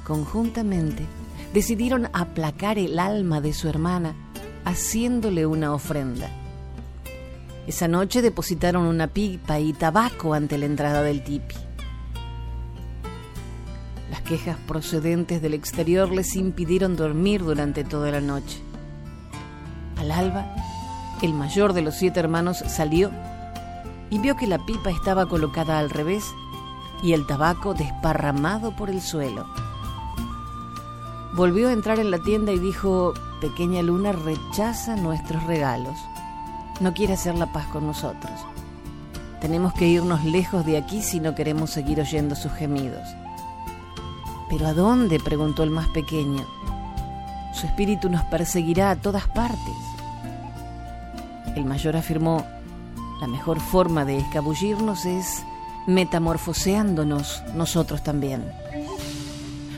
Conjuntamente 0.04 1.06
decidieron 1.54 2.08
aplacar 2.12 2.78
el 2.78 2.98
alma 2.98 3.40
de 3.40 3.52
su 3.54 3.68
hermana 3.68 4.16
haciéndole 4.64 5.46
una 5.46 5.72
ofrenda. 5.72 6.28
Esa 7.68 7.86
noche 7.86 8.22
depositaron 8.22 8.86
una 8.86 9.06
pipa 9.06 9.60
y 9.60 9.72
tabaco 9.72 10.34
ante 10.34 10.58
la 10.58 10.66
entrada 10.66 11.02
del 11.02 11.22
tipi. 11.22 11.54
Las 14.10 14.22
quejas 14.22 14.56
procedentes 14.66 15.40
del 15.40 15.54
exterior 15.54 16.10
les 16.10 16.34
impidieron 16.34 16.96
dormir 16.96 17.44
durante 17.44 17.84
toda 17.84 18.10
la 18.10 18.20
noche. 18.20 18.60
Al 19.96 20.10
alba, 20.10 20.52
el 21.22 21.34
mayor 21.34 21.72
de 21.72 21.82
los 21.82 21.94
siete 21.94 22.18
hermanos 22.18 22.64
salió 22.66 23.12
y 24.10 24.18
vio 24.18 24.36
que 24.36 24.48
la 24.48 24.58
pipa 24.66 24.90
estaba 24.90 25.26
colocada 25.26 25.78
al 25.78 25.88
revés 25.88 26.24
y 27.04 27.12
el 27.12 27.28
tabaco 27.28 27.74
desparramado 27.74 28.74
por 28.74 28.90
el 28.90 29.00
suelo. 29.00 29.46
Volvió 31.36 31.68
a 31.68 31.72
entrar 31.72 31.98
en 31.98 32.12
la 32.12 32.20
tienda 32.20 32.52
y 32.52 32.60
dijo, 32.60 33.12
Pequeña 33.40 33.82
Luna 33.82 34.12
rechaza 34.12 34.94
nuestros 34.94 35.42
regalos. 35.44 35.98
No 36.78 36.94
quiere 36.94 37.14
hacer 37.14 37.34
la 37.34 37.52
paz 37.52 37.66
con 37.66 37.88
nosotros. 37.88 38.32
Tenemos 39.40 39.74
que 39.74 39.88
irnos 39.88 40.24
lejos 40.24 40.64
de 40.64 40.76
aquí 40.76 41.02
si 41.02 41.18
no 41.18 41.34
queremos 41.34 41.70
seguir 41.70 41.98
oyendo 41.98 42.36
sus 42.36 42.52
gemidos. 42.52 43.02
¿Pero 44.48 44.68
a 44.68 44.74
dónde? 44.74 45.18
preguntó 45.18 45.64
el 45.64 45.70
más 45.70 45.88
pequeño. 45.88 46.46
Su 47.52 47.66
espíritu 47.66 48.08
nos 48.08 48.22
perseguirá 48.26 48.92
a 48.92 48.96
todas 48.96 49.26
partes. 49.26 49.74
El 51.56 51.64
mayor 51.64 51.96
afirmó, 51.96 52.46
la 53.20 53.26
mejor 53.26 53.58
forma 53.58 54.04
de 54.04 54.18
escabullirnos 54.18 55.04
es 55.04 55.42
metamorfoseándonos 55.88 57.42
nosotros 57.56 58.04
también. 58.04 58.44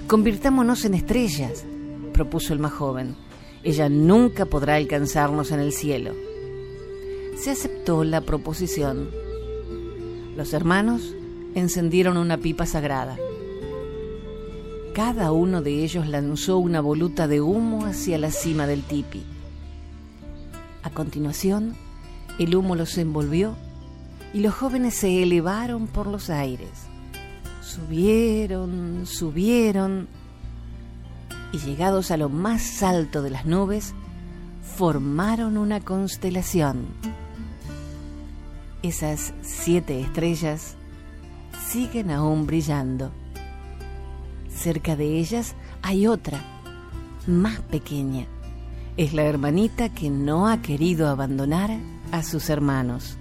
Convirtámonos 0.07 0.85
en 0.85 0.95
estrellas, 0.95 1.65
propuso 2.13 2.53
el 2.53 2.61
más 2.61 2.73
joven. 2.73 3.17
Ella 3.65 3.89
nunca 3.89 4.47
podrá 4.47 4.77
alcanzarnos 4.77 5.51
en 5.51 5.59
el 5.59 5.73
cielo. 5.73 6.13
Se 7.37 7.51
aceptó 7.51 8.05
la 8.05 8.21
proposición. 8.21 9.11
Los 10.37 10.53
hermanos 10.53 11.13
encendieron 11.57 12.19
una 12.19 12.39
pipa 12.39 12.67
sagrada. 12.67 13.17
Cada 14.95 15.33
uno 15.33 15.61
de 15.61 15.83
ellos 15.83 16.07
lanzó 16.07 16.59
una 16.59 16.81
voluta 16.81 17.27
de 17.27 17.41
humo 17.41 17.85
hacia 17.85 18.17
la 18.17 18.31
cima 18.31 18.69
del 18.69 18.85
tipi. 18.85 19.25
A 20.85 20.91
continuación, 20.91 21.75
el 22.39 22.55
humo 22.55 22.77
los 22.77 22.97
envolvió 22.97 23.57
y 24.33 24.39
los 24.39 24.55
jóvenes 24.55 24.95
se 24.95 25.25
elevaron 25.25 25.89
por 25.89 26.07
los 26.07 26.31
aires. 26.31 26.87
Subieron, 27.67 29.07
subieron. 29.07 30.07
y 31.53 31.59
llegados 31.59 32.13
a 32.13 32.17
lo 32.17 32.29
más 32.29 32.83
alto 32.85 33.23
de 33.23 33.31
las 33.31 33.45
nubes, 33.45 33.93
formaron 34.77 35.59
una 35.59 35.81
constelación. 35.81 36.87
Esas 38.83 39.35
siete 39.43 40.01
estrellas 40.01 40.77
siguen 41.69 42.13
aún 42.13 42.47
brillando. 42.47 43.11
Cerca 44.49 44.95
de 44.95 45.19
ellas 45.19 45.57
hay 45.83 46.07
otra, 46.07 46.41
más 47.27 47.59
pequeña. 47.63 48.27
Es 48.97 49.13
la 49.13 49.25
hermanita 49.25 49.89
que 49.89 50.09
no 50.09 50.47
ha 50.47 50.63
querido 50.63 51.09
abandonar 51.09 51.71
a 52.13 52.23
sus 52.23 52.49
hermanos. 52.49 53.19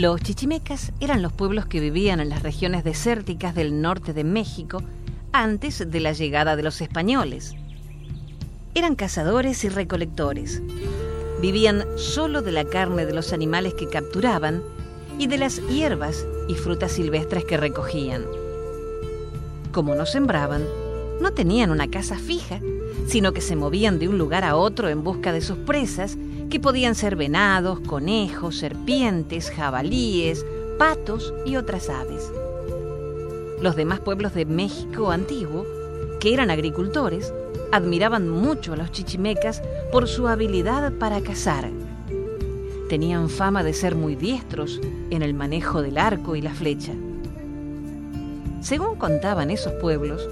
Los 0.00 0.22
chichimecas 0.22 0.92
eran 1.00 1.20
los 1.20 1.30
pueblos 1.30 1.66
que 1.66 1.78
vivían 1.78 2.20
en 2.20 2.30
las 2.30 2.42
regiones 2.42 2.84
desérticas 2.84 3.54
del 3.54 3.82
norte 3.82 4.14
de 4.14 4.24
México 4.24 4.82
antes 5.30 5.90
de 5.90 6.00
la 6.00 6.12
llegada 6.12 6.56
de 6.56 6.62
los 6.62 6.80
españoles. 6.80 7.54
Eran 8.74 8.94
cazadores 8.94 9.62
y 9.64 9.68
recolectores. 9.68 10.62
Vivían 11.42 11.84
solo 11.96 12.40
de 12.40 12.50
la 12.50 12.64
carne 12.64 13.04
de 13.04 13.12
los 13.12 13.34
animales 13.34 13.74
que 13.74 13.90
capturaban 13.90 14.62
y 15.18 15.26
de 15.26 15.36
las 15.36 15.60
hierbas 15.68 16.24
y 16.48 16.54
frutas 16.54 16.92
silvestres 16.92 17.44
que 17.44 17.58
recogían. 17.58 18.24
Como 19.70 19.94
no 19.94 20.06
sembraban, 20.06 20.64
no 21.20 21.32
tenían 21.32 21.70
una 21.70 21.90
casa 21.90 22.16
fija, 22.16 22.58
sino 23.06 23.34
que 23.34 23.42
se 23.42 23.54
movían 23.54 23.98
de 23.98 24.08
un 24.08 24.16
lugar 24.16 24.44
a 24.44 24.56
otro 24.56 24.88
en 24.88 25.04
busca 25.04 25.30
de 25.30 25.42
sus 25.42 25.58
presas 25.58 26.16
que 26.50 26.58
podían 26.58 26.96
ser 26.96 27.14
venados, 27.14 27.78
conejos, 27.80 28.58
serpientes, 28.58 29.50
jabalíes, 29.50 30.44
patos 30.78 31.32
y 31.46 31.56
otras 31.56 31.88
aves. 31.88 32.30
Los 33.62 33.76
demás 33.76 34.00
pueblos 34.00 34.34
de 34.34 34.46
México 34.46 35.12
antiguo, 35.12 35.64
que 36.18 36.34
eran 36.34 36.50
agricultores, 36.50 37.32
admiraban 37.70 38.28
mucho 38.28 38.72
a 38.72 38.76
los 38.76 38.90
chichimecas 38.90 39.62
por 39.92 40.08
su 40.08 40.26
habilidad 40.26 40.92
para 40.94 41.20
cazar. 41.20 41.70
Tenían 42.88 43.28
fama 43.28 43.62
de 43.62 43.72
ser 43.72 43.94
muy 43.94 44.16
diestros 44.16 44.80
en 45.10 45.22
el 45.22 45.34
manejo 45.34 45.82
del 45.82 45.98
arco 45.98 46.34
y 46.34 46.42
la 46.42 46.52
flecha. 46.52 46.92
Según 48.60 48.96
contaban 48.96 49.50
esos 49.50 49.72
pueblos, 49.74 50.28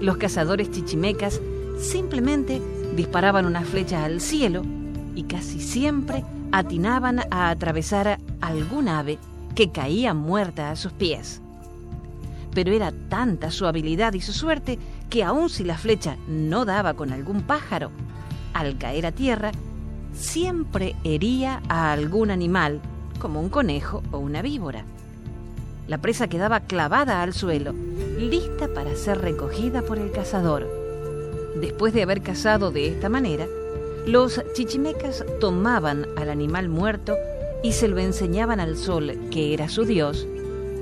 los 0.00 0.18
cazadores 0.18 0.70
chichimecas 0.70 1.40
simplemente 1.78 2.60
disparaban 2.94 3.46
una 3.46 3.62
flecha 3.62 4.04
al 4.04 4.20
cielo 4.20 4.64
y 5.14 5.24
casi 5.24 5.60
siempre 5.60 6.24
atinaban 6.52 7.20
a 7.30 7.50
atravesar 7.50 8.18
algún 8.40 8.88
ave 8.88 9.18
que 9.54 9.70
caía 9.70 10.14
muerta 10.14 10.70
a 10.70 10.76
sus 10.76 10.92
pies. 10.92 11.40
Pero 12.54 12.72
era 12.72 12.92
tanta 13.08 13.50
su 13.50 13.66
habilidad 13.66 14.12
y 14.12 14.20
su 14.20 14.32
suerte 14.32 14.78
que 15.08 15.24
aun 15.24 15.48
si 15.48 15.64
la 15.64 15.78
flecha 15.78 16.16
no 16.28 16.64
daba 16.64 16.94
con 16.94 17.12
algún 17.12 17.42
pájaro, 17.42 17.90
al 18.54 18.76
caer 18.78 19.06
a 19.06 19.12
tierra, 19.12 19.52
siempre 20.14 20.94
hería 21.04 21.62
a 21.68 21.92
algún 21.92 22.30
animal, 22.30 22.80
como 23.18 23.40
un 23.40 23.48
conejo 23.48 24.02
o 24.10 24.18
una 24.18 24.42
víbora. 24.42 24.84
La 25.88 25.98
presa 25.98 26.28
quedaba 26.28 26.60
clavada 26.60 27.22
al 27.22 27.32
suelo, 27.32 27.72
lista 28.18 28.68
para 28.74 28.94
ser 28.94 29.20
recogida 29.20 29.82
por 29.82 29.98
el 29.98 30.12
cazador. 30.12 30.68
Después 31.60 31.92
de 31.92 32.02
haber 32.02 32.22
cazado 32.22 32.70
de 32.70 32.88
esta 32.88 33.08
manera, 33.08 33.46
los 34.06 34.42
chichimecas 34.54 35.24
tomaban 35.40 36.06
al 36.16 36.30
animal 36.30 36.68
muerto 36.68 37.16
y 37.62 37.72
se 37.72 37.86
lo 37.86 37.98
enseñaban 37.98 38.58
al 38.58 38.76
sol, 38.76 39.16
que 39.30 39.54
era 39.54 39.68
su 39.68 39.84
dios, 39.84 40.26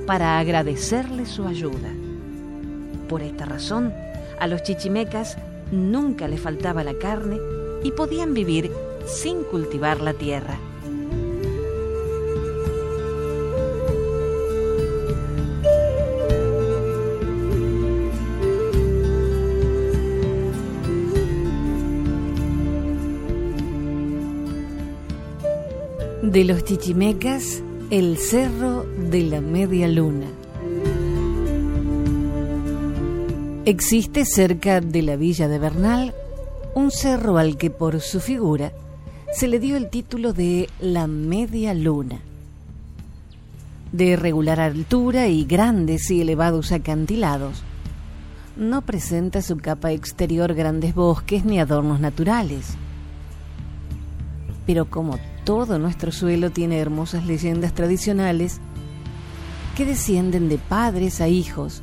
para 0.06 0.38
agradecerle 0.38 1.26
su 1.26 1.46
ayuda. 1.46 1.92
Por 3.08 3.22
esta 3.22 3.44
razón, 3.44 3.92
a 4.38 4.46
los 4.46 4.62
chichimecas 4.62 5.36
nunca 5.70 6.28
le 6.28 6.38
faltaba 6.38 6.82
la 6.82 6.94
carne 6.94 7.38
y 7.82 7.90
podían 7.92 8.32
vivir 8.32 8.70
sin 9.06 9.42
cultivar 9.44 10.00
la 10.00 10.14
tierra. 10.14 10.58
De 26.30 26.44
los 26.44 26.62
chichimecas, 26.62 27.60
el 27.90 28.16
Cerro 28.16 28.84
de 29.10 29.24
la 29.24 29.40
Media 29.40 29.88
Luna. 29.88 30.26
Existe 33.64 34.24
cerca 34.24 34.80
de 34.80 35.02
la 35.02 35.16
villa 35.16 35.48
de 35.48 35.58
Bernal 35.58 36.14
un 36.76 36.92
cerro 36.92 37.36
al 37.36 37.56
que 37.56 37.70
por 37.70 38.00
su 38.00 38.20
figura 38.20 38.70
se 39.34 39.48
le 39.48 39.58
dio 39.58 39.76
el 39.76 39.90
título 39.90 40.32
de 40.32 40.68
la 40.78 41.08
Media 41.08 41.74
Luna. 41.74 42.20
De 43.90 44.14
regular 44.14 44.60
altura 44.60 45.26
y 45.26 45.44
grandes 45.44 46.12
y 46.12 46.20
elevados 46.20 46.70
acantilados, 46.70 47.64
no 48.56 48.82
presenta 48.82 49.42
su 49.42 49.56
capa 49.56 49.90
exterior 49.90 50.54
grandes 50.54 50.94
bosques 50.94 51.44
ni 51.44 51.58
adornos 51.58 51.98
naturales. 51.98 52.76
Pero 54.64 54.88
como 54.88 55.18
todo 55.44 55.78
nuestro 55.78 56.12
suelo 56.12 56.50
tiene 56.50 56.78
hermosas 56.78 57.26
leyendas 57.26 57.72
tradicionales 57.74 58.60
que 59.76 59.84
descienden 59.84 60.48
de 60.48 60.58
padres 60.58 61.20
a 61.20 61.28
hijos 61.28 61.82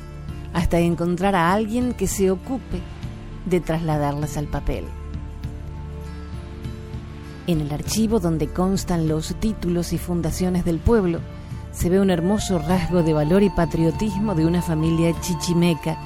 hasta 0.52 0.78
encontrar 0.78 1.34
a 1.34 1.52
alguien 1.52 1.94
que 1.94 2.06
se 2.06 2.30
ocupe 2.30 2.80
de 3.46 3.60
trasladarlas 3.60 4.36
al 4.36 4.46
papel. 4.46 4.84
En 7.46 7.60
el 7.60 7.72
archivo 7.72 8.20
donde 8.20 8.48
constan 8.48 9.08
los 9.08 9.34
títulos 9.36 9.92
y 9.92 9.98
fundaciones 9.98 10.64
del 10.64 10.78
pueblo, 10.78 11.20
se 11.72 11.88
ve 11.88 12.00
un 12.00 12.10
hermoso 12.10 12.58
rasgo 12.58 13.02
de 13.02 13.14
valor 13.14 13.42
y 13.42 13.50
patriotismo 13.50 14.34
de 14.34 14.44
una 14.44 14.62
familia 14.62 15.18
chichimeca 15.20 15.98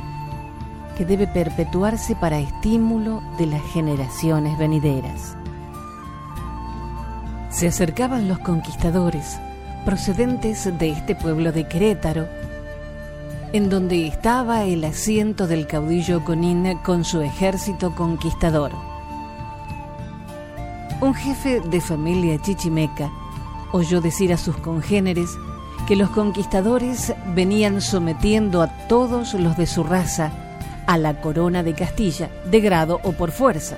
que 0.97 1.05
debe 1.05 1.27
perpetuarse 1.27 2.15
para 2.15 2.39
estímulo 2.39 3.23
de 3.39 3.47
las 3.47 3.63
generaciones 3.73 4.57
venideras. 4.59 5.37
Se 7.53 7.69
acercaban 7.69 8.29
los 8.29 8.39
conquistadores 8.39 9.39
procedentes 9.85 10.65
de 10.79 10.89
este 10.89 11.15
pueblo 11.15 11.53
de 11.53 11.69
Querétaro, 11.69 12.27
en 13.53 13.69
donde 13.69 14.07
estaba 14.07 14.65
el 14.65 14.83
asiento 14.85 15.47
del 15.47 15.67
caudillo 15.67 16.25
Conín 16.25 16.79
con 16.83 17.05
su 17.05 17.21
ejército 17.21 17.95
conquistador. 17.95 18.73
Un 21.03 21.15
jefe 21.15 21.61
de 21.61 21.81
familia 21.83 22.41
chichimeca 22.41 23.11
oyó 23.73 24.01
decir 24.01 24.33
a 24.33 24.39
sus 24.39 24.57
congéneres 24.57 25.29
que 25.87 25.95
los 25.95 26.09
conquistadores 26.09 27.13
venían 27.35 27.83
sometiendo 27.83 28.63
a 28.63 28.69
todos 28.89 29.35
los 29.35 29.59
de 29.59 29.67
su 29.67 29.85
raza 29.85 30.33
a 30.87 30.97
la 30.97 31.21
corona 31.21 31.63
de 31.63 31.75
Castilla, 31.75 32.31
de 32.51 32.61
grado 32.61 32.99
o 33.03 33.13
por 33.13 33.31
fuerza. 33.31 33.77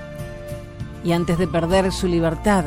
Y 1.03 1.11
antes 1.11 1.37
de 1.37 1.47
perder 1.47 1.91
su 1.91 2.07
libertad 2.07 2.65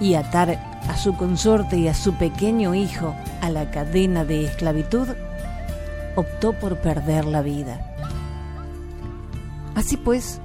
y 0.00 0.14
atar 0.14 0.58
a 0.88 0.96
su 0.96 1.16
consorte 1.16 1.78
y 1.78 1.88
a 1.88 1.94
su 1.94 2.14
pequeño 2.14 2.74
hijo 2.74 3.14
a 3.40 3.50
la 3.50 3.70
cadena 3.70 4.24
de 4.24 4.44
esclavitud, 4.44 5.08
optó 6.14 6.52
por 6.52 6.78
perder 6.78 7.24
la 7.24 7.42
vida. 7.42 7.94
Así 9.74 9.96
pues, 9.96 10.40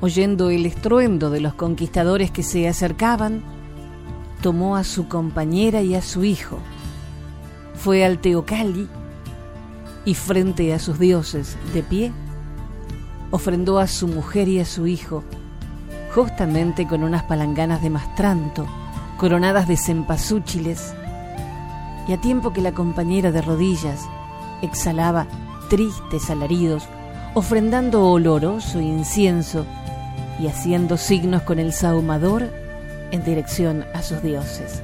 oyendo 0.00 0.50
el 0.50 0.66
estruendo 0.66 1.30
de 1.30 1.40
los 1.40 1.54
conquistadores 1.54 2.30
que 2.30 2.42
se 2.42 2.68
acercaban, 2.68 3.42
tomó 4.42 4.76
a 4.76 4.84
su 4.84 5.08
compañera 5.08 5.82
y 5.82 5.94
a 5.94 6.02
su 6.02 6.24
hijo, 6.24 6.58
fue 7.74 8.04
al 8.04 8.18
Teocalli 8.18 8.88
y 10.04 10.14
frente 10.14 10.72
a 10.74 10.78
sus 10.78 10.98
dioses 10.98 11.56
de 11.72 11.82
pie, 11.82 12.12
ofrendó 13.30 13.78
a 13.78 13.86
su 13.86 14.08
mujer 14.08 14.48
y 14.48 14.60
a 14.60 14.64
su 14.64 14.86
hijo 14.86 15.24
justamente 16.16 16.86
con 16.86 17.02
unas 17.02 17.24
palanganas 17.24 17.82
de 17.82 17.90
mastranto, 17.90 18.66
coronadas 19.16 19.66
de 19.68 19.76
cempasúchiles, 19.76 20.94
y 22.08 22.12
a 22.12 22.20
tiempo 22.20 22.52
que 22.52 22.60
la 22.60 22.72
compañera 22.72 23.32
de 23.32 23.42
rodillas 23.42 24.06
exhalaba 24.62 25.26
tristes 25.68 26.30
alaridos, 26.30 26.84
ofrendando 27.34 28.08
oloroso 28.08 28.80
incienso 28.80 29.66
y 30.38 30.46
haciendo 30.46 30.96
signos 30.96 31.42
con 31.42 31.58
el 31.58 31.72
saumador 31.72 32.50
en 33.10 33.24
dirección 33.24 33.84
a 33.94 34.02
sus 34.02 34.22
dioses. 34.22 34.82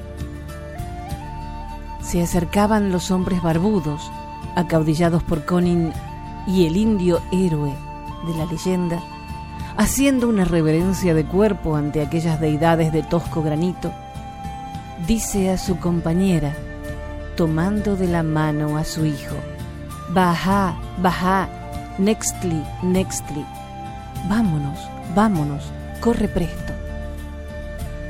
Se 2.01 2.21
acercaban 2.21 2.91
los 2.91 3.11
hombres 3.11 3.41
barbudos, 3.41 4.11
acaudillados 4.55 5.23
por 5.23 5.45
Conin 5.45 5.91
y 6.45 6.65
el 6.65 6.77
indio 6.77 7.21
héroe 7.31 7.73
de 8.27 8.37
la 8.37 8.45
leyenda, 8.45 9.01
haciendo 9.77 10.27
una 10.27 10.45
reverencia 10.45 11.13
de 11.13 11.25
cuerpo 11.25 11.75
ante 11.75 12.01
aquellas 12.01 12.39
deidades 12.39 12.91
de 12.91 13.03
tosco 13.03 13.41
granito, 13.41 13.91
dice 15.07 15.49
a 15.51 15.57
su 15.57 15.79
compañera, 15.79 16.53
tomando 17.35 17.95
de 17.95 18.07
la 18.07 18.23
mano 18.23 18.77
a 18.77 18.83
su 18.83 19.05
hijo, 19.05 19.35
Baja, 20.13 20.75
baja, 21.01 21.49
nextly, 21.97 22.63
nextly, 22.83 23.43
vámonos, 24.29 24.77
vámonos, 25.15 25.63
corre 26.01 26.27
presto. 26.27 26.73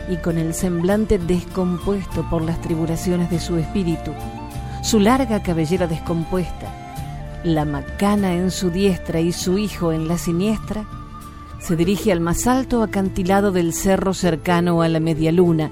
Y 0.10 0.17
con 0.17 0.38
el 0.38 0.53
semblante 0.53 1.17
descompuesto 1.17 2.29
por 2.29 2.41
las 2.41 2.60
tribulaciones 2.62 3.29
de 3.29 3.39
su 3.39 3.58
espíritu, 3.58 4.12
su 4.82 4.99
larga 4.99 5.41
cabellera 5.41 5.88
descompuesta, 5.88 6.67
la 7.45 7.63
macana 7.63 8.34
en 8.34 8.51
su 8.51 8.69
diestra 8.69 9.21
y 9.21 9.32
su 9.32 9.58
hijo 9.58 9.93
en 9.93 10.10
la 10.10 10.17
siniestra, 10.17 10.86
se 11.60 11.77
dirige 11.77 12.12
al 12.12 12.19
más 12.19 12.45
alto 12.47 12.84
acantilado 12.84 13.53
del 13.53 13.73
cerro 13.73 14.13
cercano 14.13 14.82
a 14.82 14.89
la 14.89 14.99
media 14.99 15.32
luna, 15.32 15.71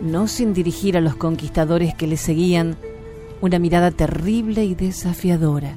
no 0.00 0.28
sin 0.28 0.52
dirigir 0.52 0.96
a 0.96 1.00
los 1.00 1.16
conquistadores 1.16 1.94
que 1.94 2.06
le 2.06 2.16
seguían 2.16 2.76
una 3.40 3.58
mirada 3.58 3.90
terrible 3.90 4.64
y 4.64 4.74
desafiadora. 4.74 5.74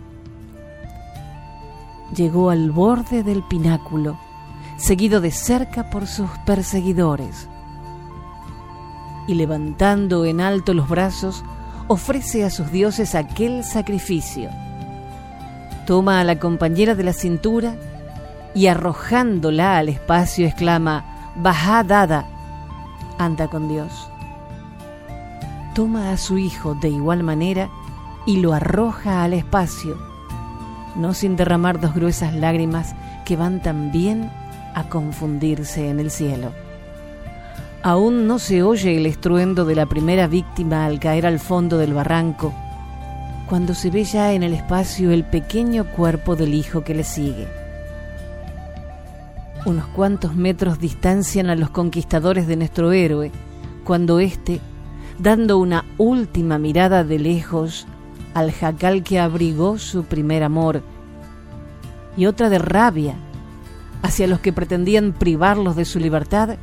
Llegó 2.16 2.50
al 2.50 2.72
borde 2.72 3.24
del 3.24 3.44
pináculo, 3.44 4.18
seguido 4.78 5.22
de 5.22 5.32
cerca 5.32 5.90
por 5.90 6.08
sus 6.08 6.30
perseguidores, 6.46 7.48
y 9.28 9.36
levantando 9.36 10.26
en 10.26 10.42
alto 10.42 10.74
los 10.74 10.90
brazos, 10.90 11.44
ofrece 11.88 12.44
a 12.44 12.50
sus 12.50 12.72
dioses 12.72 13.14
aquel 13.16 13.64
sacrificio. 13.64 14.50
Toma 15.86 16.20
a 16.20 16.24
la 16.24 16.40
compañera 16.40 16.96
de 16.96 17.04
la 17.04 17.14
cintura 17.14 17.76
y 18.56 18.68
arrojándola 18.68 19.78
al 19.78 19.90
espacio 19.90 20.48
exclama, 20.48 21.06
Baja 21.36 21.84
dada, 21.84 22.26
anda 23.18 23.48
con 23.48 23.68
Dios. 23.68 24.09
Toma 25.74 26.12
a 26.12 26.18
su 26.18 26.38
hijo 26.38 26.76
de 26.76 26.90
igual 26.90 27.24
manera 27.24 27.70
y 28.26 28.38
lo 28.38 28.54
arroja 28.54 29.24
al 29.24 29.34
espacio, 29.34 29.98
no 30.96 31.14
sin 31.14 31.36
derramar 31.36 31.80
dos 31.80 31.94
gruesas 31.94 32.34
lágrimas 32.34 32.96
que 33.26 33.36
van 33.36 33.62
también 33.62 34.32
a 34.76 34.90
confundirse 34.90 35.90
en 35.90 36.00
el 36.00 36.12
cielo. 36.12 36.52
Aún 37.82 38.28
no 38.28 38.40
se 38.40 38.62
oye 38.62 38.98
el 38.98 39.06
estruendo 39.06 39.64
de 39.64 39.76
la 39.76 39.86
primera 39.86 40.28
víctima 40.28 40.86
al 40.86 41.00
caer 41.00 41.26
al 41.26 41.40
fondo 41.40 41.78
del 41.78 41.94
barranco, 41.94 42.54
cuando 43.48 43.74
se 43.74 43.90
ve 43.90 44.04
ya 44.04 44.34
en 44.34 44.44
el 44.44 44.54
espacio 44.54 45.12
el 45.12 45.24
pequeño 45.24 45.86
cuerpo 45.86 46.36
del 46.36 46.54
hijo 46.54 46.84
que 46.84 46.94
le 46.94 47.04
sigue. 47.04 47.48
Unos 49.66 49.88
cuantos 49.88 50.36
metros 50.36 50.80
distancian 50.80 51.50
a 51.50 51.56
los 51.56 51.70
conquistadores 51.70 52.48
de 52.48 52.58
nuestro 52.58 52.92
héroe, 52.92 53.32
cuando 53.84 54.20
éste, 54.20 54.62
dando 55.20 55.58
una 55.58 55.86
última 55.98 56.58
mirada 56.58 57.04
de 57.04 57.20
lejos 57.20 57.86
al 58.34 58.52
jacal 58.52 59.04
que 59.04 59.20
abrigó 59.20 59.78
su 59.78 60.06
primer 60.06 60.44
amor, 60.44 60.82
y 62.16 62.26
otra 62.26 62.50
de 62.50 62.60
rabia 62.60 63.16
hacia 64.02 64.28
los 64.28 64.40
que 64.40 64.54
pretendían 64.54 65.14
privarlos 65.14 65.76
de 65.76 65.86
su 65.86 66.00
libertad, 66.00 66.58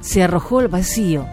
se 0.00 0.22
arrojó 0.22 0.60
al 0.60 0.68
vacío, 0.68 1.26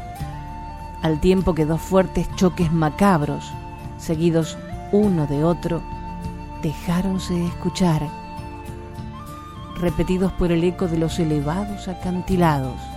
al 1.01 1.21
tiempo 1.21 1.55
que 1.55 1.65
dos 1.65 1.81
fuertes 1.81 2.27
choques 2.35 2.71
macabros, 2.73 3.49
seguidos 3.97 4.57
uno 4.91 5.27
de 5.27 5.43
otro, 5.43 5.81
dejáronse 6.61 7.45
escuchar 7.45 8.01
repetidos 9.79 10.31
por 10.33 10.51
el 10.51 10.63
eco 10.63 10.87
de 10.87 10.97
los 10.97 11.19
elevados 11.19 11.87
acantilados. 11.87 12.96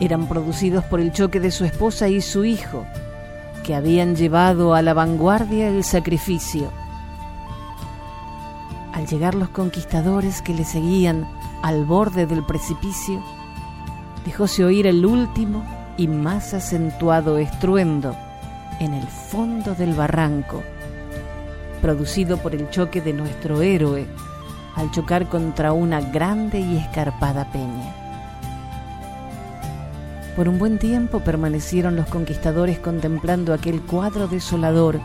Eran 0.00 0.26
producidos 0.28 0.84
por 0.84 1.00
el 1.00 1.12
choque 1.12 1.40
de 1.40 1.50
su 1.50 1.64
esposa 1.64 2.08
y 2.08 2.20
su 2.20 2.44
hijo, 2.44 2.84
que 3.64 3.74
habían 3.74 4.14
llevado 4.14 4.74
a 4.74 4.82
la 4.82 4.94
vanguardia 4.94 5.68
el 5.68 5.84
sacrificio. 5.84 6.70
Al 8.92 9.06
llegar 9.06 9.34
los 9.34 9.48
conquistadores 9.48 10.42
que 10.42 10.54
le 10.54 10.64
seguían 10.64 11.26
al 11.62 11.84
borde 11.84 12.26
del 12.26 12.44
precipicio, 12.44 13.22
dejóse 14.24 14.64
oír 14.64 14.86
el 14.86 15.04
último 15.04 15.64
y 15.96 16.08
más 16.08 16.54
acentuado 16.54 17.38
estruendo 17.38 18.16
en 18.80 18.94
el 18.94 19.06
fondo 19.06 19.74
del 19.74 19.94
barranco, 19.94 20.62
producido 21.82 22.36
por 22.38 22.54
el 22.54 22.70
choque 22.70 23.00
de 23.00 23.12
nuestro 23.12 23.62
héroe 23.62 24.06
al 24.76 24.90
chocar 24.90 25.26
contra 25.26 25.72
una 25.72 26.00
grande 26.00 26.60
y 26.60 26.76
escarpada 26.76 27.50
peña. 27.50 28.05
Por 30.36 30.50
un 30.50 30.58
buen 30.58 30.78
tiempo 30.78 31.20
permanecieron 31.20 31.96
los 31.96 32.06
conquistadores 32.08 32.78
contemplando 32.78 33.54
aquel 33.54 33.80
cuadro 33.80 34.28
desolador 34.28 35.00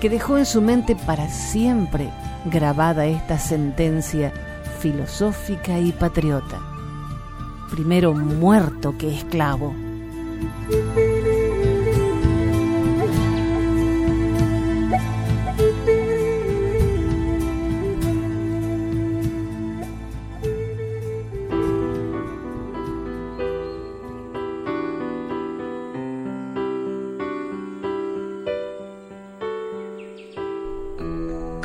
que 0.00 0.08
dejó 0.08 0.38
en 0.38 0.46
su 0.46 0.62
mente 0.62 0.94
para 0.94 1.28
siempre 1.28 2.10
grabada 2.44 3.06
esta 3.06 3.40
sentencia 3.40 4.32
filosófica 4.78 5.80
y 5.80 5.90
patriota. 5.90 6.60
Primero 7.72 8.14
muerto 8.14 8.94
que 8.96 9.12
esclavo. 9.12 9.74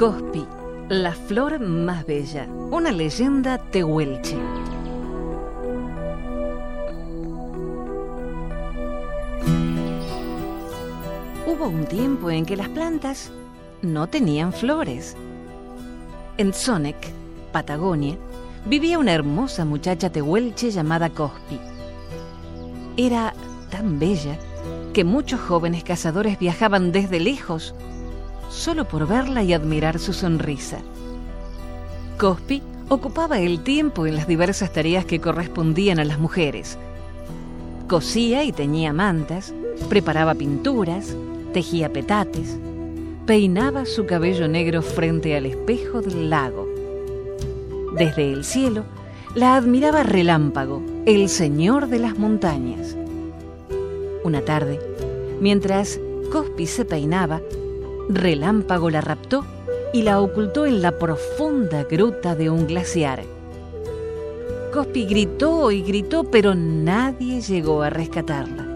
Cospi, 0.01 0.47
la 0.89 1.11
flor 1.13 1.59
más 1.59 2.07
bella, 2.07 2.47
una 2.71 2.91
leyenda 2.91 3.59
tehuelche. 3.59 4.35
Hubo 11.45 11.67
un 11.67 11.85
tiempo 11.85 12.31
en 12.31 12.47
que 12.47 12.57
las 12.57 12.69
plantas 12.69 13.31
no 13.83 14.07
tenían 14.07 14.53
flores. 14.53 15.15
En 16.39 16.51
Sonec, 16.51 16.97
Patagonia, 17.51 18.17
vivía 18.65 18.97
una 18.97 19.13
hermosa 19.13 19.65
muchacha 19.65 20.09
tehuelche 20.09 20.71
llamada 20.71 21.11
Cospi. 21.11 21.59
Era 22.97 23.35
tan 23.69 23.99
bella 23.99 24.39
que 24.93 25.03
muchos 25.03 25.39
jóvenes 25.39 25.83
cazadores 25.83 26.39
viajaban 26.39 26.91
desde 26.91 27.19
lejos 27.19 27.75
solo 28.51 28.87
por 28.87 29.07
verla 29.07 29.43
y 29.43 29.53
admirar 29.53 29.97
su 29.97 30.13
sonrisa. 30.13 30.79
Cospi 32.17 32.61
ocupaba 32.89 33.39
el 33.39 33.63
tiempo 33.63 34.05
en 34.05 34.15
las 34.15 34.27
diversas 34.27 34.73
tareas 34.73 35.05
que 35.05 35.21
correspondían 35.21 35.99
a 35.99 36.05
las 36.05 36.19
mujeres. 36.19 36.77
Cosía 37.87 38.43
y 38.43 38.51
teñía 38.51 38.93
mantas, 38.93 39.53
preparaba 39.89 40.35
pinturas, 40.35 41.15
tejía 41.53 41.91
petates, 41.91 42.57
peinaba 43.25 43.85
su 43.85 44.05
cabello 44.05 44.47
negro 44.47 44.81
frente 44.81 45.35
al 45.35 45.45
espejo 45.45 46.01
del 46.01 46.29
lago. 46.29 46.67
Desde 47.97 48.31
el 48.31 48.43
cielo 48.43 48.83
la 49.35 49.55
admiraba 49.55 50.03
Relámpago, 50.03 50.81
el 51.05 51.29
señor 51.29 51.87
de 51.87 51.99
las 51.99 52.19
montañas. 52.19 52.97
Una 54.23 54.41
tarde, 54.41 54.79
mientras 55.39 55.99
Cospi 56.31 56.67
se 56.67 56.85
peinaba, 56.85 57.41
Relámpago 58.09 58.89
la 58.89 59.01
raptó 59.01 59.45
y 59.93 60.03
la 60.03 60.21
ocultó 60.21 60.65
en 60.65 60.81
la 60.81 60.91
profunda 60.91 61.83
gruta 61.83 62.35
de 62.35 62.49
un 62.49 62.67
glaciar. 62.67 63.23
Cospi 64.73 65.05
gritó 65.05 65.71
y 65.71 65.81
gritó, 65.81 66.23
pero 66.23 66.55
nadie 66.55 67.41
llegó 67.41 67.81
a 67.81 67.89
rescatarla. 67.89 68.67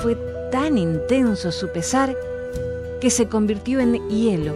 Fue 0.00 0.16
tan 0.52 0.78
intenso 0.78 1.50
su 1.50 1.68
pesar 1.68 2.16
que 3.00 3.10
se 3.10 3.28
convirtió 3.28 3.80
en 3.80 4.08
hielo 4.08 4.54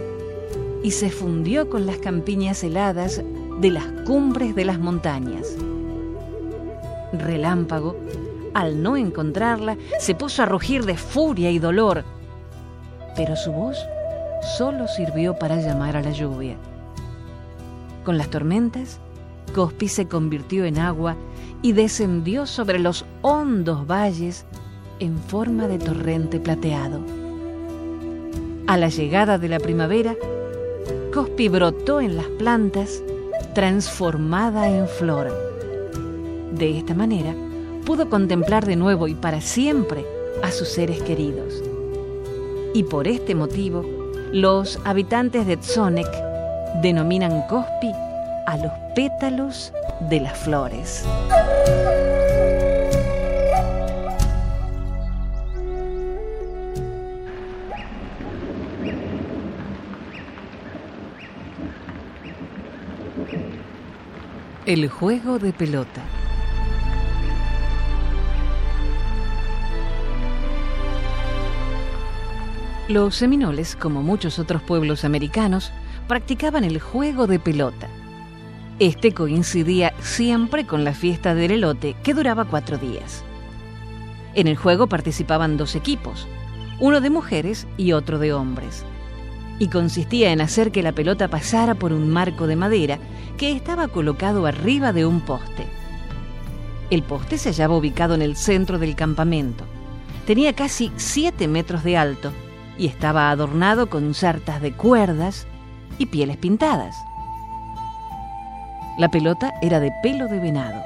y 0.83 0.91
se 0.91 1.09
fundió 1.09 1.69
con 1.69 1.85
las 1.85 1.97
campiñas 1.97 2.63
heladas 2.63 3.21
de 3.59 3.69
las 3.69 3.85
cumbres 4.05 4.55
de 4.55 4.65
las 4.65 4.79
montañas. 4.79 5.55
Relámpago, 7.11 7.97
al 8.53 8.81
no 8.81 8.95
encontrarla, 8.95 9.77
se 9.99 10.15
puso 10.15 10.43
a 10.43 10.45
rugir 10.45 10.85
de 10.85 10.95
furia 10.95 11.51
y 11.51 11.59
dolor, 11.59 12.05
pero 13.19 13.35
su 13.35 13.51
voz 13.51 13.77
solo 14.57 14.87
sirvió 14.87 15.37
para 15.37 15.59
llamar 15.59 15.97
a 15.97 16.01
la 16.01 16.11
lluvia. 16.11 16.55
Con 18.05 18.17
las 18.17 18.29
tormentas, 18.29 19.01
Cospi 19.53 19.89
se 19.89 20.07
convirtió 20.07 20.63
en 20.63 20.77
agua 20.77 21.17
y 21.61 21.73
descendió 21.73 22.45
sobre 22.45 22.79
los 22.79 23.03
hondos 23.21 23.85
valles 23.85 24.45
en 25.01 25.17
forma 25.17 25.67
de 25.67 25.79
torrente 25.79 26.39
plateado. 26.39 27.01
A 28.67 28.77
la 28.77 28.87
llegada 28.87 29.37
de 29.37 29.49
la 29.49 29.59
primavera, 29.59 30.15
Cospi 31.13 31.49
brotó 31.49 31.99
en 31.99 32.15
las 32.15 32.27
plantas, 32.27 33.03
transformada 33.53 34.69
en 34.69 34.87
flor. 34.87 35.29
De 36.53 36.77
esta 36.77 36.93
manera, 36.93 37.35
pudo 37.85 38.09
contemplar 38.09 38.65
de 38.65 38.77
nuevo 38.77 39.09
y 39.09 39.13
para 39.13 39.41
siempre 39.41 40.05
a 40.41 40.51
sus 40.51 40.69
seres 40.69 41.01
queridos. 41.01 41.68
Y 42.73 42.83
por 42.83 43.07
este 43.07 43.33
motivo, 43.33 43.83
los 44.31 44.79
habitantes 44.85 45.47
de 45.47 45.57
Tsonek 45.57 46.07
denominan 46.81 47.41
Cospi 47.47 47.91
a 48.45 48.57
los 48.57 48.71
pétalos 48.95 49.73
de 50.09 50.19
las 50.19 50.37
flores. 50.37 51.05
El 64.65 64.87
juego 64.89 65.39
de 65.39 65.51
pelota. 65.51 66.18
Los 72.89 73.13
seminoles, 73.17 73.75
como 73.75 74.01
muchos 74.01 74.39
otros 74.39 74.63
pueblos 74.63 75.05
americanos, 75.05 75.71
practicaban 76.07 76.63
el 76.63 76.79
juego 76.79 77.27
de 77.27 77.37
pelota. 77.37 77.87
Este 78.79 79.13
coincidía 79.13 79.93
siempre 79.99 80.65
con 80.65 80.83
la 80.83 80.95
fiesta 80.95 81.35
del 81.35 81.51
elote, 81.51 81.95
que 82.01 82.15
duraba 82.15 82.45
cuatro 82.45 82.79
días. 82.79 83.23
En 84.33 84.47
el 84.47 84.55
juego 84.55 84.87
participaban 84.87 85.55
dos 85.55 85.75
equipos, 85.75 86.27
uno 86.79 86.99
de 86.99 87.11
mujeres 87.11 87.67
y 87.77 87.91
otro 87.91 88.17
de 88.17 88.33
hombres 88.33 88.83
y 89.59 89.67
consistía 89.67 90.31
en 90.31 90.41
hacer 90.41 90.71
que 90.71 90.81
la 90.81 90.93
pelota 90.93 91.27
pasara 91.27 91.75
por 91.75 91.93
un 91.93 92.09
marco 92.09 92.47
de 92.47 92.55
madera 92.55 92.97
que 93.37 93.51
estaba 93.51 93.87
colocado 93.89 94.47
arriba 94.47 94.93
de 94.93 95.05
un 95.05 95.21
poste. 95.21 95.67
El 96.89 97.03
poste 97.03 97.37
se 97.37 97.49
hallaba 97.49 97.77
ubicado 97.77 98.15
en 98.15 98.23
el 98.23 98.35
centro 98.35 98.79
del 98.79 98.95
campamento. 98.95 99.65
Tenía 100.25 100.53
casi 100.53 100.91
7 100.95 101.47
metros 101.47 101.83
de 101.83 101.95
alto 101.95 102.31
y 102.79 102.87
estaba 102.87 103.29
adornado 103.29 103.89
con 103.89 104.13
sartas 104.13 104.61
de 104.61 104.71
cuerdas 104.71 105.45
y 105.97 106.05
pieles 106.07 106.37
pintadas. 106.37 106.95
La 108.97 109.09
pelota 109.09 109.53
era 109.61 109.79
de 109.79 109.91
pelo 110.01 110.27
de 110.27 110.39
venado. 110.39 110.81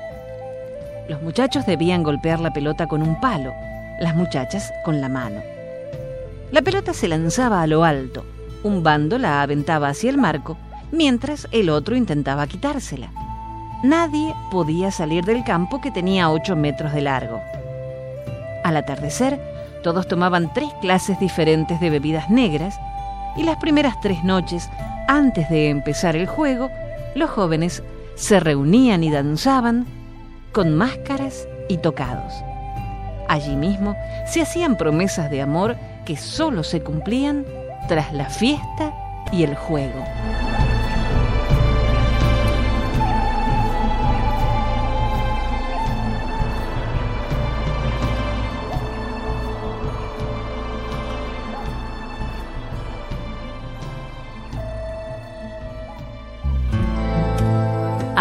Los 1.08 1.22
muchachos 1.22 1.66
debían 1.66 2.04
golpear 2.04 2.40
la 2.40 2.52
pelota 2.52 2.88
con 2.88 3.02
un 3.02 3.20
palo, 3.22 3.54
las 4.00 4.16
muchachas 4.16 4.74
con 4.84 5.02
la 5.02 5.10
mano. 5.10 5.42
La 6.52 6.62
pelota 6.62 6.94
se 6.94 7.08
lanzaba 7.08 7.62
a 7.62 7.68
lo 7.68 7.84
alto, 7.84 8.26
un 8.64 8.84
bando 8.84 9.18
la 9.18 9.42
aventaba 9.42 9.90
hacia 9.90 10.10
el 10.10 10.18
marco, 10.18 10.58
mientras 10.92 11.48
el 11.52 11.70
otro 11.70 11.96
intentaba 11.96 12.48
quitársela. 12.48 13.10
Nadie 13.84 14.34
podía 14.50 14.92
salir 14.92 15.26
del 15.26 15.44
campo 15.44 15.82
que 15.82 15.92
tenía 15.92 16.32
8 16.32 16.56
metros 16.56 16.94
de 16.94 17.02
largo. 17.02 17.42
Al 18.64 18.78
atardecer, 18.78 19.53
todos 19.84 20.08
tomaban 20.08 20.52
tres 20.54 20.74
clases 20.82 21.20
diferentes 21.20 21.80
de 21.80 21.90
bebidas 21.90 22.30
negras 22.30 22.80
y 23.36 23.44
las 23.44 23.58
primeras 23.58 24.00
tres 24.02 24.24
noches, 24.24 24.70
antes 25.08 25.50
de 25.50 25.70
empezar 25.70 26.16
el 26.16 26.26
juego, 26.26 26.72
los 27.14 27.30
jóvenes 27.30 27.84
se 28.16 28.40
reunían 28.40 29.04
y 29.04 29.12
danzaban 29.12 29.86
con 30.52 30.76
máscaras 30.76 31.48
y 31.70 31.78
tocados. 31.78 32.34
Allí 33.28 33.56
mismo 33.56 33.96
se 34.28 34.42
hacían 34.42 34.78
promesas 34.78 35.30
de 35.30 35.42
amor 35.42 35.76
que 36.06 36.18
solo 36.18 36.64
se 36.64 36.82
cumplían 36.82 37.46
tras 37.88 38.14
la 38.14 38.30
fiesta 38.30 38.94
y 39.32 39.44
el 39.44 39.56
juego. 39.56 40.04